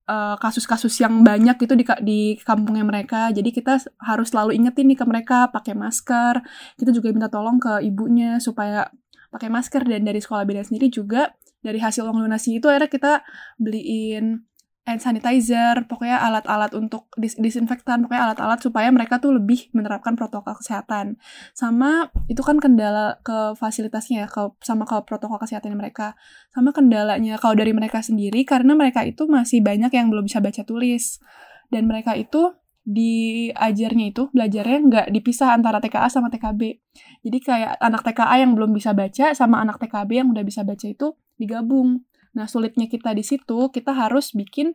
eh, 0.08 0.36
kasus-kasus 0.40 0.94
uh, 1.00 1.02
yang 1.08 1.24
banyak 1.24 1.56
gitu 1.60 1.74
di 1.76 1.86
di 2.04 2.20
kampungnya 2.42 2.86
mereka. 2.88 3.32
Jadi 3.34 3.50
kita 3.52 3.82
harus 4.04 4.32
selalu 4.32 4.56
ingetin 4.58 4.90
nih 4.92 4.98
ke 5.00 5.06
mereka 5.08 5.38
pakai 5.50 5.74
masker. 5.76 6.44
Kita 6.80 6.92
juga 6.92 7.12
minta 7.12 7.30
tolong 7.32 7.58
ke 7.60 7.84
ibunya 7.84 8.38
supaya 8.40 8.88
pakai 9.34 9.50
masker 9.50 9.82
dan 9.90 10.06
dari 10.06 10.22
sekolah 10.22 10.46
binaan 10.46 10.70
sendiri 10.70 10.94
juga 10.94 11.34
dari 11.64 11.80
hasil 11.82 12.06
uang 12.06 12.28
donasi 12.28 12.60
itu 12.60 12.68
akhirnya 12.70 12.92
kita 12.92 13.14
beliin 13.58 14.46
hand 14.84 15.00
sanitizer, 15.00 15.88
pokoknya 15.88 16.20
alat-alat 16.20 16.76
untuk 16.76 17.08
dis 17.16 17.40
disinfektan, 17.40 18.04
pokoknya 18.04 18.32
alat-alat 18.32 18.60
supaya 18.60 18.92
mereka 18.92 19.24
tuh 19.24 19.40
lebih 19.40 19.72
menerapkan 19.72 20.20
protokol 20.20 20.60
kesehatan. 20.60 21.16
Sama 21.56 22.12
itu 22.28 22.44
kan 22.44 22.60
kendala 22.60 23.24
ke 23.24 23.56
fasilitasnya 23.56 24.26
ya, 24.26 24.28
ke, 24.28 24.52
sama 24.60 24.84
ke 24.84 25.00
protokol 25.08 25.40
kesehatan 25.40 25.72
mereka. 25.80 26.20
Sama 26.52 26.76
kendalanya 26.76 27.40
kalau 27.40 27.56
dari 27.56 27.72
mereka 27.72 28.04
sendiri 28.04 28.44
karena 28.44 28.76
mereka 28.76 29.08
itu 29.08 29.24
masih 29.24 29.64
banyak 29.64 29.92
yang 29.96 30.12
belum 30.12 30.28
bisa 30.28 30.44
baca 30.44 30.68
tulis. 30.68 31.24
Dan 31.72 31.88
mereka 31.88 32.20
itu 32.20 32.52
diajarnya 32.84 34.12
itu 34.12 34.28
belajarnya 34.36 34.78
nggak 34.84 35.08
dipisah 35.16 35.56
antara 35.56 35.80
TKA 35.80 36.12
sama 36.12 36.28
TKB. 36.28 36.62
Jadi 37.24 37.38
kayak 37.40 37.80
anak 37.80 38.04
TKA 38.04 38.36
yang 38.44 38.52
belum 38.52 38.76
bisa 38.76 38.92
baca 38.92 39.32
sama 39.32 39.64
anak 39.64 39.80
TKB 39.80 40.12
yang 40.12 40.28
udah 40.36 40.44
bisa 40.44 40.68
baca 40.68 40.84
itu 40.84 41.16
digabung. 41.40 42.04
Nah, 42.34 42.50
sulitnya 42.50 42.90
kita 42.90 43.14
di 43.14 43.22
situ, 43.22 43.70
kita 43.70 43.94
harus 43.94 44.34
bikin 44.34 44.74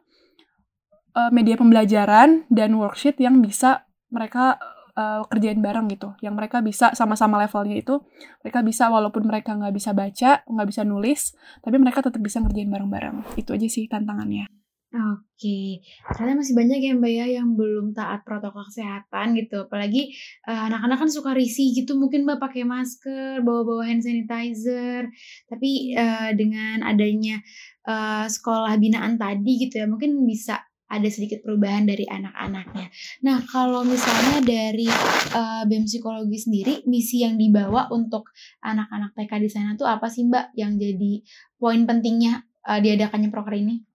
uh, 1.18 1.30
media 1.34 1.58
pembelajaran 1.58 2.46
dan 2.50 2.70
worksheet 2.78 3.18
yang 3.18 3.42
bisa 3.42 3.86
mereka 4.08 4.58
uh, 4.98 5.26
kerjain 5.26 5.58
bareng 5.58 5.90
gitu. 5.90 6.14
Yang 6.22 6.34
mereka 6.38 6.58
bisa 6.62 6.94
sama-sama 6.94 7.38
levelnya 7.42 7.78
itu, 7.78 8.02
mereka 8.42 8.62
bisa 8.62 8.90
walaupun 8.90 9.26
mereka 9.26 9.54
nggak 9.58 9.74
bisa 9.74 9.90
baca, 9.94 10.46
nggak 10.46 10.68
bisa 10.70 10.82
nulis, 10.86 11.34
tapi 11.62 11.76
mereka 11.78 12.02
tetap 12.02 12.22
bisa 12.22 12.38
ngerjain 12.42 12.70
bareng-bareng. 12.70 13.38
Itu 13.38 13.54
aja 13.54 13.66
sih 13.66 13.90
tantangannya. 13.90 14.46
Oke, 14.88 15.84
ternyata 16.16 16.40
masih 16.40 16.56
banyak 16.56 16.80
ya 16.80 16.96
Mbak 16.96 17.12
ya 17.12 17.26
yang 17.28 17.60
belum 17.60 17.92
taat 17.92 18.24
protokol 18.24 18.64
kesehatan 18.72 19.36
gitu. 19.36 19.68
Apalagi 19.68 20.16
uh, 20.48 20.64
anak-anak 20.72 21.04
kan 21.04 21.10
suka 21.12 21.36
risih 21.36 21.76
gitu, 21.76 21.92
mungkin 22.00 22.24
Mbak 22.24 22.40
pakai 22.40 22.64
masker, 22.64 23.44
bawa-bawa 23.44 23.84
hand 23.84 24.00
sanitizer. 24.00 25.12
Tapi 25.44 25.92
uh, 25.92 26.32
dengan 26.32 26.88
adanya 26.88 27.36
uh, 27.84 28.32
sekolah 28.32 28.80
binaan 28.80 29.20
tadi 29.20 29.68
gitu 29.68 29.84
ya, 29.84 29.86
mungkin 29.92 30.24
bisa 30.24 30.64
ada 30.88 31.08
sedikit 31.12 31.44
perubahan 31.44 31.84
dari 31.84 32.08
anak-anaknya. 32.08 32.88
Nah, 33.28 33.44
kalau 33.44 33.84
misalnya 33.84 34.40
dari 34.40 34.88
uh, 35.36 35.68
BEM 35.68 35.84
psikologi 35.84 36.40
sendiri, 36.40 36.88
misi 36.88 37.28
yang 37.28 37.36
dibawa 37.36 37.92
untuk 37.92 38.32
anak-anak 38.64 39.12
TK 39.12 39.32
di 39.36 39.50
sana 39.52 39.76
tuh 39.76 39.84
apa 39.84 40.08
sih 40.08 40.24
Mbak 40.24 40.56
yang 40.56 40.80
jadi 40.80 41.20
poin 41.60 41.84
pentingnya 41.84 42.40
uh, 42.64 42.80
diadakannya 42.80 43.28
proker 43.28 43.52
ini? 43.52 43.87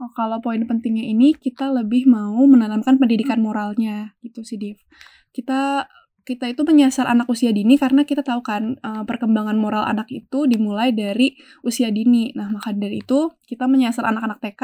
Oh, 0.00 0.08
kalau 0.16 0.40
poin 0.40 0.64
pentingnya 0.64 1.04
ini 1.04 1.36
kita 1.36 1.68
lebih 1.68 2.08
mau 2.08 2.40
menanamkan 2.48 2.96
pendidikan 2.96 3.44
moralnya 3.44 4.16
gitu 4.24 4.40
sih 4.40 4.56
Div. 4.56 4.80
Kita 5.28 5.84
kita 6.24 6.46
itu 6.46 6.62
menyasar 6.64 7.08
anak 7.08 7.28
usia 7.28 7.50
dini 7.50 7.74
karena 7.80 8.04
kita 8.04 8.22
tahu 8.24 8.40
kan 8.44 8.78
uh, 8.80 9.04
perkembangan 9.04 9.56
moral 9.56 9.84
anak 9.84 10.08
itu 10.08 10.46
dimulai 10.48 10.92
dari 10.94 11.36
usia 11.66 11.92
dini. 11.92 12.32
Nah, 12.32 12.48
maka 12.48 12.72
dari 12.72 13.04
itu 13.04 13.28
kita 13.44 13.68
menyasar 13.68 14.08
anak-anak 14.08 14.38
TK 14.40 14.62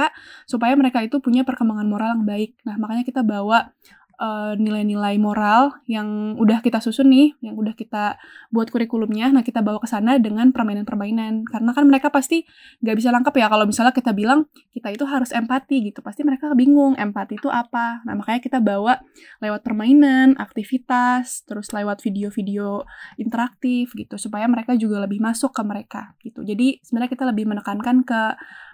supaya 0.48 0.72
mereka 0.78 1.04
itu 1.04 1.20
punya 1.20 1.42
perkembangan 1.42 1.88
moral 1.88 2.08
yang 2.16 2.24
baik. 2.24 2.56
Nah, 2.64 2.80
makanya 2.80 3.04
kita 3.04 3.20
bawa 3.20 3.72
eh, 4.16 4.52
nilai-nilai 4.56 5.16
moral 5.20 5.76
yang 5.86 6.34
udah 6.40 6.64
kita 6.64 6.80
susun 6.80 7.12
nih, 7.12 7.36
yang 7.44 7.56
udah 7.56 7.76
kita 7.76 8.16
buat 8.50 8.68
kurikulumnya, 8.72 9.32
nah 9.32 9.44
kita 9.44 9.60
bawa 9.60 9.80
ke 9.80 9.88
sana 9.88 10.16
dengan 10.16 10.50
permainan-permainan. 10.50 11.44
Karena 11.46 11.70
kan 11.76 11.84
mereka 11.88 12.08
pasti 12.08 12.44
nggak 12.80 12.96
bisa 12.96 13.12
lengkap 13.12 13.34
ya 13.36 13.46
kalau 13.52 13.64
misalnya 13.68 13.92
kita 13.92 14.12
bilang 14.16 14.48
kita 14.72 14.92
itu 14.92 15.04
harus 15.08 15.32
empati 15.32 15.92
gitu, 15.92 16.00
pasti 16.00 16.24
mereka 16.24 16.52
bingung 16.56 16.96
empati 16.96 17.40
itu 17.40 17.48
apa. 17.52 18.04
Nah 18.04 18.14
makanya 18.16 18.40
kita 18.40 18.58
bawa 18.60 19.00
lewat 19.40 19.60
permainan, 19.64 20.36
aktivitas, 20.36 21.44
terus 21.44 21.72
lewat 21.72 22.00
video-video 22.04 22.84
interaktif 23.20 23.92
gitu, 23.96 24.16
supaya 24.16 24.44
mereka 24.48 24.76
juga 24.76 25.00
lebih 25.04 25.20
masuk 25.20 25.52
ke 25.52 25.62
mereka 25.64 26.02
gitu. 26.20 26.44
Jadi 26.44 26.80
sebenarnya 26.84 27.10
kita 27.12 27.24
lebih 27.28 27.44
menekankan 27.48 28.04
ke 28.04 28.22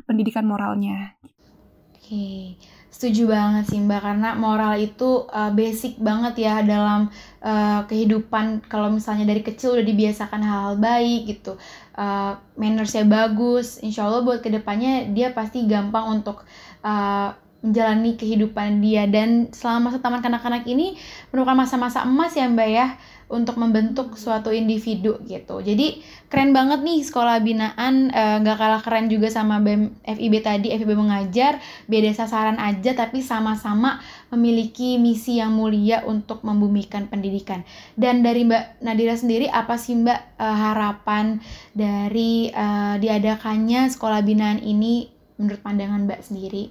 pendidikan 0.07 0.47
moralnya. 0.47 1.15
Oke. 1.95 2.59
Setuju 2.93 3.25
banget 3.33 3.73
sih 3.73 3.81
Mbak 3.81 4.01
karena 4.05 4.37
moral 4.37 4.77
itu 4.77 5.25
uh, 5.33 5.49
basic 5.57 5.97
banget 5.97 6.45
ya 6.45 6.61
dalam 6.61 7.09
uh, 7.41 7.81
kehidupan. 7.89 8.69
Kalau 8.69 8.93
misalnya 8.93 9.25
dari 9.25 9.41
kecil 9.41 9.81
udah 9.81 9.87
dibiasakan 9.89 10.45
hal-hal 10.45 10.77
baik 10.77 11.21
gitu 11.25 11.57
uh, 11.97 12.37
mannersnya 12.61 13.09
bagus 13.09 13.81
insya 13.81 14.05
Allah 14.05 14.21
buat 14.21 14.45
ke 14.45 14.53
depannya 14.53 15.09
dia 15.09 15.33
pasti 15.33 15.65
gampang 15.65 16.21
untuk 16.21 16.45
uh, 16.85 17.33
menjalani 17.65 18.13
kehidupan 18.21 18.85
dia. 18.85 19.09
Dan 19.09 19.49
selama 19.57 19.89
masa 19.89 19.99
taman 20.05 20.21
kanak-kanak 20.21 20.69
ini 20.69 21.01
merupakan 21.33 21.57
masa-masa 21.57 22.05
emas 22.05 22.37
ya 22.37 22.45
Mbak 22.45 22.69
ya 22.69 22.87
untuk 23.33 23.57
membentuk 23.57 24.21
suatu 24.21 24.53
individu 24.53 25.17
gitu. 25.25 25.65
Jadi 25.65 26.05
keren 26.29 26.53
banget 26.53 26.85
nih 26.85 27.01
sekolah 27.01 27.41
binaan 27.41 28.13
eh, 28.13 28.37
nggak 28.45 28.57
uh, 28.57 28.61
kalah 28.61 28.83
keren 28.85 29.09
juga 29.09 29.33
sama 29.33 29.57
BEM 29.65 30.05
FIB 30.05 30.35
tadi 30.45 30.69
FIB 30.77 30.93
mengajar 30.93 31.57
beda 31.89 32.13
sasaran 32.13 32.61
aja 32.61 32.93
tapi 32.93 33.25
sama-sama 33.25 34.05
memiliki 34.29 35.01
misi 35.01 35.41
yang 35.41 35.57
mulia 35.57 36.05
untuk 36.05 36.45
membumikan 36.45 37.09
pendidikan. 37.09 37.65
Dan 37.97 38.21
dari 38.21 38.45
Mbak 38.45 38.85
Nadira 38.85 39.17
sendiri 39.17 39.49
apa 39.49 39.81
sih 39.81 39.97
Mbak 39.97 40.21
uh, 40.37 40.57
harapan 40.69 41.41
dari 41.73 42.53
uh, 42.53 43.01
diadakannya 43.01 43.89
sekolah 43.89 44.21
binaan 44.21 44.61
ini 44.61 45.09
menurut 45.41 45.65
pandangan 45.65 46.05
Mbak 46.05 46.21
sendiri? 46.21 46.69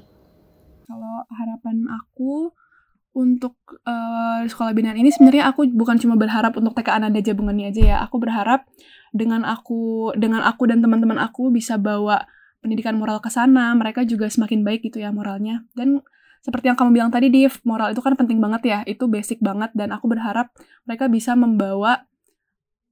Kalau 0.85 1.25
harapan 1.25 1.87
aku 1.89 2.53
untuk 3.11 3.59
uh, 3.83 4.47
sekolah 4.47 4.71
binaan 4.71 4.95
ini 4.95 5.11
sebenarnya 5.11 5.51
aku 5.51 5.67
bukan 5.67 5.99
cuma 5.99 6.15
berharap 6.15 6.55
untuk 6.55 6.71
TK 6.71 6.89
Ananda 7.03 7.19
Jabungan 7.19 7.59
aja 7.59 7.81
ya. 7.83 7.97
Aku 8.07 8.17
berharap 8.17 8.67
dengan 9.11 9.43
aku 9.43 10.11
dengan 10.15 10.47
aku 10.47 10.71
dan 10.71 10.79
teman-teman 10.79 11.19
aku 11.19 11.51
bisa 11.51 11.75
bawa 11.75 12.23
pendidikan 12.63 12.95
moral 12.95 13.19
ke 13.19 13.27
sana, 13.27 13.73
mereka 13.75 14.05
juga 14.07 14.29
semakin 14.31 14.63
baik 14.63 14.87
gitu 14.87 15.01
ya 15.01 15.11
moralnya. 15.11 15.65
Dan 15.75 15.99
seperti 16.41 16.73
yang 16.73 16.77
kamu 16.77 16.89
bilang 16.93 17.11
tadi, 17.13 17.27
Div, 17.29 17.61
moral 17.67 17.93
itu 17.93 18.01
kan 18.01 18.17
penting 18.17 18.41
banget 18.41 18.61
ya, 18.65 18.79
itu 18.89 19.05
basic 19.05 19.41
banget 19.41 19.73
dan 19.77 19.93
aku 19.93 20.09
berharap 20.09 20.53
mereka 20.85 21.05
bisa 21.09 21.37
membawa 21.37 22.05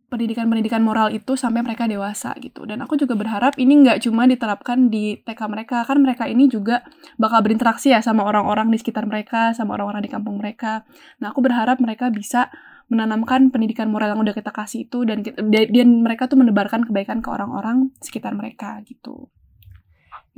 pendidikan-pendidikan 0.09 0.81
moral 0.81 1.13
itu 1.13 1.37
sampai 1.37 1.61
mereka 1.61 1.85
dewasa 1.85 2.33
gitu. 2.41 2.65
Dan 2.65 2.81
aku 2.81 2.97
juga 2.97 3.13
berharap 3.13 3.55
ini 3.61 3.85
nggak 3.85 4.09
cuma 4.09 4.25
diterapkan 4.25 4.89
di 4.89 5.21
TK 5.21 5.41
mereka, 5.47 5.85
kan 5.85 6.01
mereka 6.01 6.25
ini 6.25 6.49
juga 6.49 6.81
bakal 7.21 7.45
berinteraksi 7.45 7.93
ya 7.93 8.01
sama 8.01 8.25
orang-orang 8.25 8.73
di 8.73 8.77
sekitar 8.81 9.05
mereka, 9.05 9.53
sama 9.53 9.77
orang-orang 9.77 10.03
di 10.03 10.11
kampung 10.11 10.41
mereka. 10.41 10.83
Nah, 11.21 11.31
aku 11.31 11.39
berharap 11.45 11.77
mereka 11.79 12.09
bisa 12.09 12.49
menanamkan 12.89 13.53
pendidikan 13.53 13.87
moral 13.93 14.17
yang 14.17 14.21
udah 14.25 14.33
kita 14.33 14.49
kasih 14.49 14.89
itu 14.89 15.05
dan 15.05 15.21
dan 15.21 15.89
mereka 16.01 16.25
tuh 16.25 16.41
menebarkan 16.41 16.89
kebaikan 16.89 17.21
ke 17.21 17.29
orang-orang 17.29 17.93
sekitar 18.01 18.33
mereka 18.33 18.81
gitu. 18.81 19.29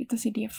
Itu 0.02 0.18
sih 0.18 0.34
Div. 0.34 0.50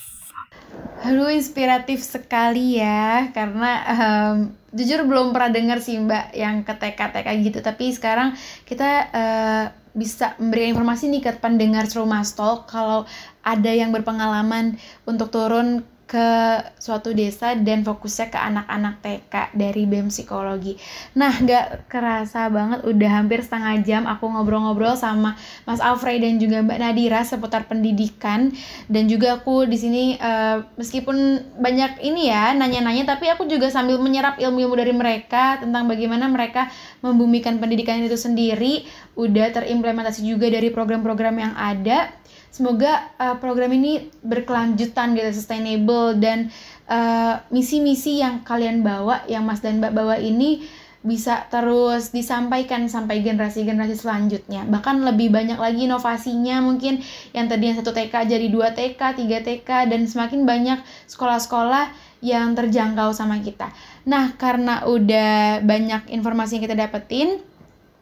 Aduh 1.03 1.27
inspiratif 1.27 1.99
sekali 1.99 2.79
ya 2.79 3.27
karena 3.35 3.71
um, 3.91 4.37
jujur 4.71 5.03
belum 5.03 5.35
pernah 5.35 5.51
dengar 5.51 5.83
sih 5.83 5.99
mbak 5.99 6.31
yang 6.31 6.63
ke 6.63 6.73
TK-TK 6.73 7.27
gitu 7.43 7.59
tapi 7.59 7.91
sekarang 7.91 8.31
kita 8.63 8.89
uh, 9.11 9.65
bisa 9.93 10.33
memberi 10.41 10.73
informasi 10.73 11.11
nih 11.11 11.21
ke 11.21 11.31
pendengar 11.37 11.85
Rumah 11.85 12.25
Talk 12.25 12.71
kalau 12.71 13.05
ada 13.43 13.71
yang 13.75 13.93
berpengalaman 13.93 14.79
untuk 15.05 15.29
turun 15.29 15.85
ke 16.13 16.29
suatu 16.77 17.09
desa 17.09 17.57
dan 17.57 17.81
fokusnya 17.81 18.29
ke 18.29 18.37
anak-anak 18.37 19.01
TK 19.01 19.33
dari 19.57 19.89
BEM 19.89 20.13
Psikologi. 20.13 20.77
Nah, 21.17 21.33
gak 21.41 21.89
kerasa 21.89 22.53
banget 22.53 22.85
udah 22.85 23.11
hampir 23.17 23.41
setengah 23.41 23.81
jam 23.81 24.05
aku 24.05 24.29
ngobrol-ngobrol 24.29 24.93
sama 24.93 25.33
Mas 25.65 25.81
Alfred 25.81 26.21
dan 26.21 26.37
juga 26.37 26.61
Mbak 26.61 26.77
Nadira 26.77 27.25
seputar 27.25 27.65
pendidikan 27.65 28.53
dan 28.93 29.09
juga 29.09 29.41
aku 29.41 29.65
di 29.65 29.77
sini 29.81 30.03
uh, 30.21 30.61
meskipun 30.77 31.41
banyak 31.57 32.05
ini 32.05 32.29
ya 32.29 32.53
nanya-nanya 32.53 33.17
tapi 33.17 33.33
aku 33.33 33.49
juga 33.49 33.73
sambil 33.73 33.97
menyerap 33.97 34.37
ilmu-ilmu 34.37 34.77
dari 34.77 34.93
mereka 34.93 35.65
tentang 35.65 35.89
bagaimana 35.89 36.29
mereka 36.29 36.69
membumikan 37.01 37.57
pendidikan 37.57 37.97
itu 38.05 38.13
sendiri 38.13 38.85
udah 39.17 39.49
terimplementasi 39.49 40.21
juga 40.21 40.45
dari 40.53 40.69
program-program 40.69 41.35
yang 41.41 41.53
ada 41.57 42.13
semoga 42.53 43.09
uh, 43.17 43.41
program 43.41 43.73
ini 43.73 44.13
berkelanjutan 44.21 45.17
gitu 45.17 45.33
sustainable 45.33 46.13
dan 46.21 46.53
eh, 46.85 47.35
misi-misi 47.49 48.21
uh, 48.21 48.29
yang 48.29 48.35
kalian 48.45 48.85
bawa 48.85 49.25
yang 49.25 49.41
Mas 49.41 49.65
dan 49.65 49.81
Mbak 49.81 49.93
bawa 49.97 50.21
ini 50.21 50.61
bisa 51.03 51.49
terus 51.51 52.15
disampaikan 52.15 52.87
sampai 52.87 53.19
generasi-generasi 53.19 53.99
selanjutnya. 53.99 54.63
Bahkan 54.63 55.03
lebih 55.03 55.35
banyak 55.35 55.59
lagi 55.59 55.83
inovasinya 55.83 56.63
mungkin 56.63 57.03
yang 57.35 57.51
tadi 57.51 57.73
yang 57.73 57.75
satu 57.75 57.91
TK 57.91 58.13
jadi 58.23 58.47
dua 58.47 58.71
TK 58.71 59.01
tiga 59.19 59.43
TK 59.43 59.91
dan 59.91 60.07
semakin 60.07 60.47
banyak 60.47 60.79
sekolah-sekolah 61.11 61.91
yang 62.23 62.55
terjangkau 62.55 63.11
sama 63.11 63.43
kita. 63.43 63.75
Nah 64.07 64.31
karena 64.39 64.87
udah 64.87 65.59
banyak 65.59 66.07
informasi 66.07 66.55
yang 66.55 66.71
kita 66.71 66.77
dapetin 66.79 67.43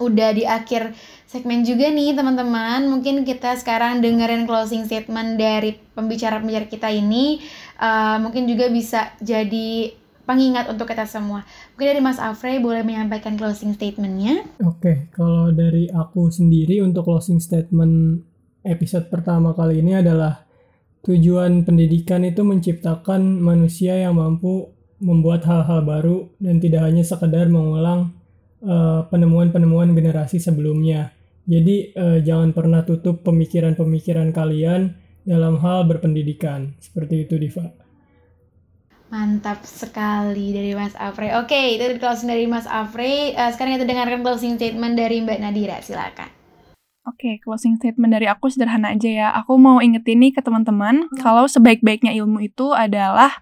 udah 0.01 0.29
di 0.33 0.43
akhir 0.45 0.97
segmen 1.31 1.63
juga 1.63 1.87
nih 1.87 2.11
teman-teman. 2.11 2.91
Mungkin 2.91 3.23
kita 3.23 3.55
sekarang 3.55 4.03
dengerin 4.03 4.43
closing 4.43 4.83
statement 4.83 5.39
dari 5.39 5.79
pembicara-pembicara 5.95 6.67
kita 6.67 6.91
ini. 6.91 7.39
Uh, 7.79 8.19
mungkin 8.19 8.51
juga 8.51 8.67
bisa 8.67 9.15
jadi 9.23 9.95
pengingat 10.27 10.67
untuk 10.67 10.91
kita 10.91 11.07
semua. 11.07 11.47
Mungkin 11.73 11.87
dari 11.87 12.01
Mas 12.03 12.19
Afrey 12.19 12.59
boleh 12.59 12.83
menyampaikan 12.83 13.39
closing 13.39 13.73
statementnya. 13.73 14.43
Oke, 14.61 14.77
okay, 14.77 14.95
kalau 15.15 15.49
dari 15.55 15.87
aku 15.87 16.27
sendiri 16.27 16.83
untuk 16.83 17.07
closing 17.07 17.39
statement 17.39 18.21
episode 18.61 19.07
pertama 19.09 19.55
kali 19.55 19.81
ini 19.81 19.97
adalah 19.97 20.45
tujuan 21.01 21.65
pendidikan 21.65 22.21
itu 22.21 22.45
menciptakan 22.45 23.41
manusia 23.41 23.97
yang 23.97 24.21
mampu 24.21 24.69
membuat 25.01 25.41
hal-hal 25.49 25.81
baru 25.81 26.29
dan 26.37 26.61
tidak 26.61 26.85
hanya 26.85 27.01
sekedar 27.01 27.49
mengulang 27.49 28.13
Eh, 28.61 29.01
penemuan-penemuan 29.09 29.89
uh, 29.89 29.95
generasi 29.97 30.37
sebelumnya. 30.37 31.09
Jadi 31.49 31.93
uh, 31.97 32.19
jangan 32.21 32.53
pernah 32.53 32.85
tutup 32.85 33.25
pemikiran-pemikiran 33.25 34.29
kalian 34.29 34.93
dalam 35.25 35.57
hal 35.61 35.89
berpendidikan. 35.89 36.77
Seperti 36.77 37.25
itu 37.25 37.37
Diva. 37.37 37.69
Mantap 39.11 39.67
sekali 39.67 40.55
dari 40.55 40.71
Mas 40.71 40.95
Afre. 40.95 41.35
Oke, 41.35 41.75
itu 41.75 41.99
closing 41.99 42.31
dari 42.31 42.47
Mas 42.47 42.63
Afre. 42.69 43.35
Uh, 43.35 43.51
sekarang 43.51 43.75
kita 43.75 43.85
dengarkan 43.89 44.23
closing 44.23 44.55
statement 44.55 44.95
dari 44.95 45.19
Mbak 45.19 45.39
Nadira. 45.43 45.77
Silakan. 45.83 46.31
Oke, 47.01 47.17
okay, 47.17 47.33
closing 47.41 47.81
statement 47.81 48.13
dari 48.13 48.29
aku 48.29 48.47
sederhana 48.47 48.93
aja 48.93 49.09
ya. 49.09 49.27
Aku 49.41 49.57
mau 49.57 49.81
ingetin 49.81 50.21
nih 50.21 50.37
ke 50.37 50.41
teman-teman, 50.45 51.09
hmm. 51.09 51.17
kalau 51.17 51.49
sebaik-baiknya 51.49 52.13
ilmu 52.13 52.45
itu 52.45 52.77
adalah 52.77 53.41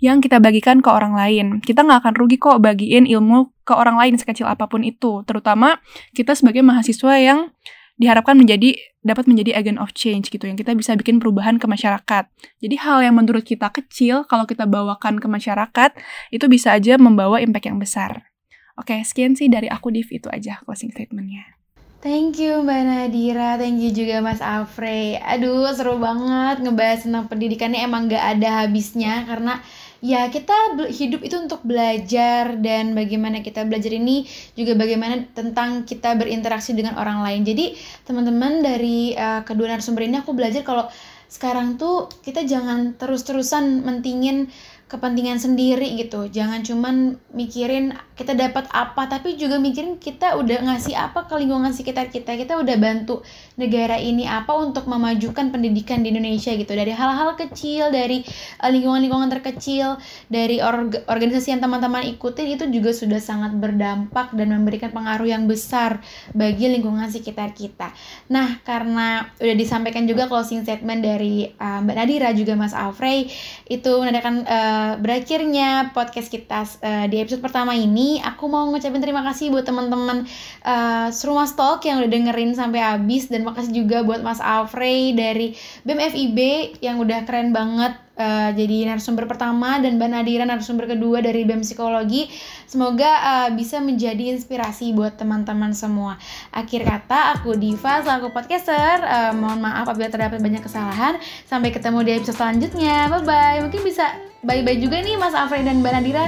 yang 0.00 0.24
kita 0.24 0.40
bagikan 0.40 0.80
ke 0.80 0.88
orang 0.88 1.12
lain. 1.12 1.46
Kita 1.60 1.84
nggak 1.84 2.04
akan 2.04 2.14
rugi 2.16 2.40
kok 2.40 2.58
bagiin 2.58 3.04
ilmu 3.04 3.52
ke 3.68 3.72
orang 3.76 4.00
lain 4.00 4.16
sekecil 4.16 4.48
apa 4.48 4.66
pun 4.66 4.80
itu. 4.82 5.22
Terutama 5.28 5.78
kita 6.16 6.32
sebagai 6.32 6.64
mahasiswa 6.64 7.14
yang 7.20 7.52
diharapkan 8.00 8.32
menjadi 8.40 8.80
dapat 9.04 9.28
menjadi 9.28 9.60
agent 9.60 9.76
of 9.76 9.92
change 9.92 10.32
gitu 10.32 10.48
yang 10.48 10.56
kita 10.56 10.72
bisa 10.72 10.96
bikin 10.96 11.20
perubahan 11.20 11.60
ke 11.60 11.68
masyarakat. 11.68 12.32
Jadi 12.64 12.76
hal 12.80 13.04
yang 13.04 13.20
menurut 13.20 13.44
kita 13.44 13.68
kecil 13.68 14.24
kalau 14.24 14.48
kita 14.48 14.64
bawakan 14.64 15.20
ke 15.20 15.28
masyarakat 15.28 15.90
itu 16.32 16.44
bisa 16.48 16.72
aja 16.72 16.96
membawa 16.96 17.40
impact 17.44 17.68
yang 17.68 17.76
besar. 17.76 18.32
Oke, 18.80 19.04
sekian 19.04 19.36
sih 19.36 19.52
dari 19.52 19.68
aku 19.68 19.92
Div 19.92 20.08
itu 20.08 20.32
aja 20.32 20.64
closing 20.64 20.88
statementnya. 20.88 21.60
Thank 22.00 22.40
you 22.40 22.64
Mbak 22.64 22.80
Nadira, 22.88 23.60
thank 23.60 23.76
you 23.76 23.92
juga 23.92 24.24
Mas 24.24 24.40
Afrey. 24.40 25.20
Aduh 25.20 25.68
seru 25.76 26.00
banget 26.00 26.64
ngebahas 26.64 27.04
tentang 27.04 27.28
pendidikan 27.28 27.76
ini 27.76 27.84
emang 27.84 28.08
gak 28.08 28.40
ada 28.40 28.64
habisnya 28.64 29.28
karena 29.28 29.60
ya 30.00 30.32
kita 30.32 30.80
hidup 30.88 31.20
itu 31.20 31.36
untuk 31.36 31.60
belajar 31.60 32.56
dan 32.56 32.96
bagaimana 32.96 33.44
kita 33.44 33.68
belajar 33.68 33.92
ini 33.92 34.24
juga 34.56 34.72
bagaimana 34.76 35.28
tentang 35.36 35.84
kita 35.84 36.16
berinteraksi 36.16 36.72
dengan 36.72 36.96
orang 36.96 37.20
lain. 37.20 37.44
Jadi 37.44 37.76
teman-teman 38.08 38.64
dari 38.64 39.12
uh, 39.12 39.44
kedua 39.44 39.76
narasumber 39.76 40.08
ini 40.08 40.24
aku 40.24 40.32
belajar 40.32 40.64
kalau 40.64 40.88
sekarang 41.30 41.78
tuh 41.78 42.10
kita 42.26 42.42
jangan 42.42 42.98
terus-terusan 42.98 43.86
mentingin 43.86 44.50
kepentingan 44.90 45.38
sendiri 45.38 45.94
gitu. 45.94 46.26
Jangan 46.26 46.66
cuman 46.66 47.14
mikirin 47.30 47.94
kita 48.18 48.34
dapat 48.34 48.66
apa 48.74 49.06
tapi 49.06 49.38
juga 49.38 49.62
mikirin 49.62 50.02
kita 50.02 50.34
udah 50.34 50.66
ngasih 50.66 50.98
apa 50.98 51.30
ke 51.30 51.38
lingkungan 51.38 51.70
sekitar 51.70 52.10
kita. 52.10 52.34
Kita 52.34 52.58
udah 52.58 52.74
bantu 52.74 53.22
negara 53.54 53.94
ini 54.02 54.26
apa 54.26 54.50
untuk 54.58 54.90
memajukan 54.90 55.54
pendidikan 55.54 56.02
di 56.02 56.10
Indonesia 56.10 56.50
gitu. 56.50 56.74
Dari 56.74 56.90
hal-hal 56.90 57.38
kecil 57.38 57.94
dari 57.94 58.26
eh, 58.58 58.70
lingkungan-lingkungan 58.74 59.30
terkecil 59.30 60.02
dari 60.26 60.58
org 60.58 61.06
organisasi 61.06 61.54
yang 61.54 61.62
teman-teman 61.62 62.02
ikutin 62.10 62.58
itu 62.58 62.66
juga 62.74 62.90
sudah 62.90 63.22
sangat 63.22 63.54
berdampak 63.54 64.34
dan 64.34 64.50
memberikan 64.50 64.90
pengaruh 64.90 65.30
yang 65.30 65.46
besar 65.46 66.02
bagi 66.34 66.66
lingkungan 66.66 67.06
sekitar 67.06 67.54
kita. 67.54 67.94
Nah 68.26 68.58
karena 68.66 69.30
udah 69.38 69.54
disampaikan 69.54 70.10
juga 70.10 70.26
closing 70.26 70.66
statement 70.66 71.06
dari 71.06 71.46
uh, 71.46 71.78
Mbak 71.78 71.94
Nadira 71.94 72.30
juga 72.34 72.58
Mas 72.58 72.74
Alfrey 72.74 73.30
itu 73.70 73.92
menandakan 74.02 74.34
uh, 74.50 74.79
berakhirnya 75.00 75.90
podcast 75.96 76.28
kita 76.28 76.64
uh, 76.64 77.06
di 77.08 77.20
episode 77.20 77.40
pertama 77.40 77.72
ini, 77.72 78.20
aku 78.20 78.46
mau 78.46 78.68
ngucapin 78.68 79.00
terima 79.00 79.24
kasih 79.24 79.48
buat 79.48 79.64
teman-teman 79.64 80.28
uh, 80.66 81.08
Serumah 81.08 81.48
Stalk 81.48 81.84
yang 81.86 82.04
udah 82.04 82.10
dengerin 82.10 82.52
sampai 82.52 82.80
habis. 82.82 83.30
Dan 83.30 83.48
makasih 83.48 83.72
juga 83.84 84.02
buat 84.04 84.20
Mas 84.20 84.42
Alfrey 84.42 85.16
dari 85.16 85.56
BEM 85.86 86.00
FIB 86.12 86.38
yang 86.84 86.98
udah 86.98 87.24
keren 87.24 87.54
banget 87.54 87.96
uh, 88.20 88.52
jadi 88.52 88.92
narasumber 88.92 89.24
pertama 89.24 89.80
dan 89.80 89.96
Mbak 89.96 90.08
Nadira 90.12 90.44
narasumber 90.44 90.84
kedua 90.84 91.24
dari 91.24 91.48
BEM 91.48 91.64
Psikologi. 91.64 92.28
Semoga 92.68 93.08
uh, 93.08 93.48
bisa 93.56 93.80
menjadi 93.80 94.36
inspirasi 94.36 94.92
buat 94.92 95.16
teman-teman 95.16 95.72
semua. 95.72 96.20
Akhir 96.52 96.84
kata, 96.84 97.40
aku 97.40 97.56
Diva 97.56 98.04
selaku 98.04 98.28
podcaster. 98.36 99.00
Uh, 99.00 99.32
mohon 99.32 99.64
maaf 99.64 99.88
apabila 99.88 100.12
terdapat 100.12 100.44
banyak 100.44 100.60
kesalahan. 100.60 101.16
Sampai 101.48 101.72
ketemu 101.72 102.04
di 102.04 102.10
episode 102.20 102.36
selanjutnya. 102.36 103.08
Bye-bye. 103.08 103.64
Mungkin 103.64 103.80
bisa 103.80 104.12
bye-bye 104.44 104.76
juga 104.76 105.00
nih 105.00 105.16
Mas 105.16 105.32
Alfred 105.32 105.64
dan 105.64 105.80
Mbak 105.80 105.92
Nadira. 105.96 106.26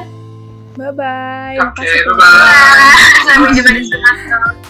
Bye-bye. 0.80 1.60
Oke, 1.60 1.84
okay, 1.84 2.00
bye-bye. 2.08 3.28
Sampai 3.28 3.52
jumpa 3.52 3.70
di 3.76 3.84
episode 3.84 4.62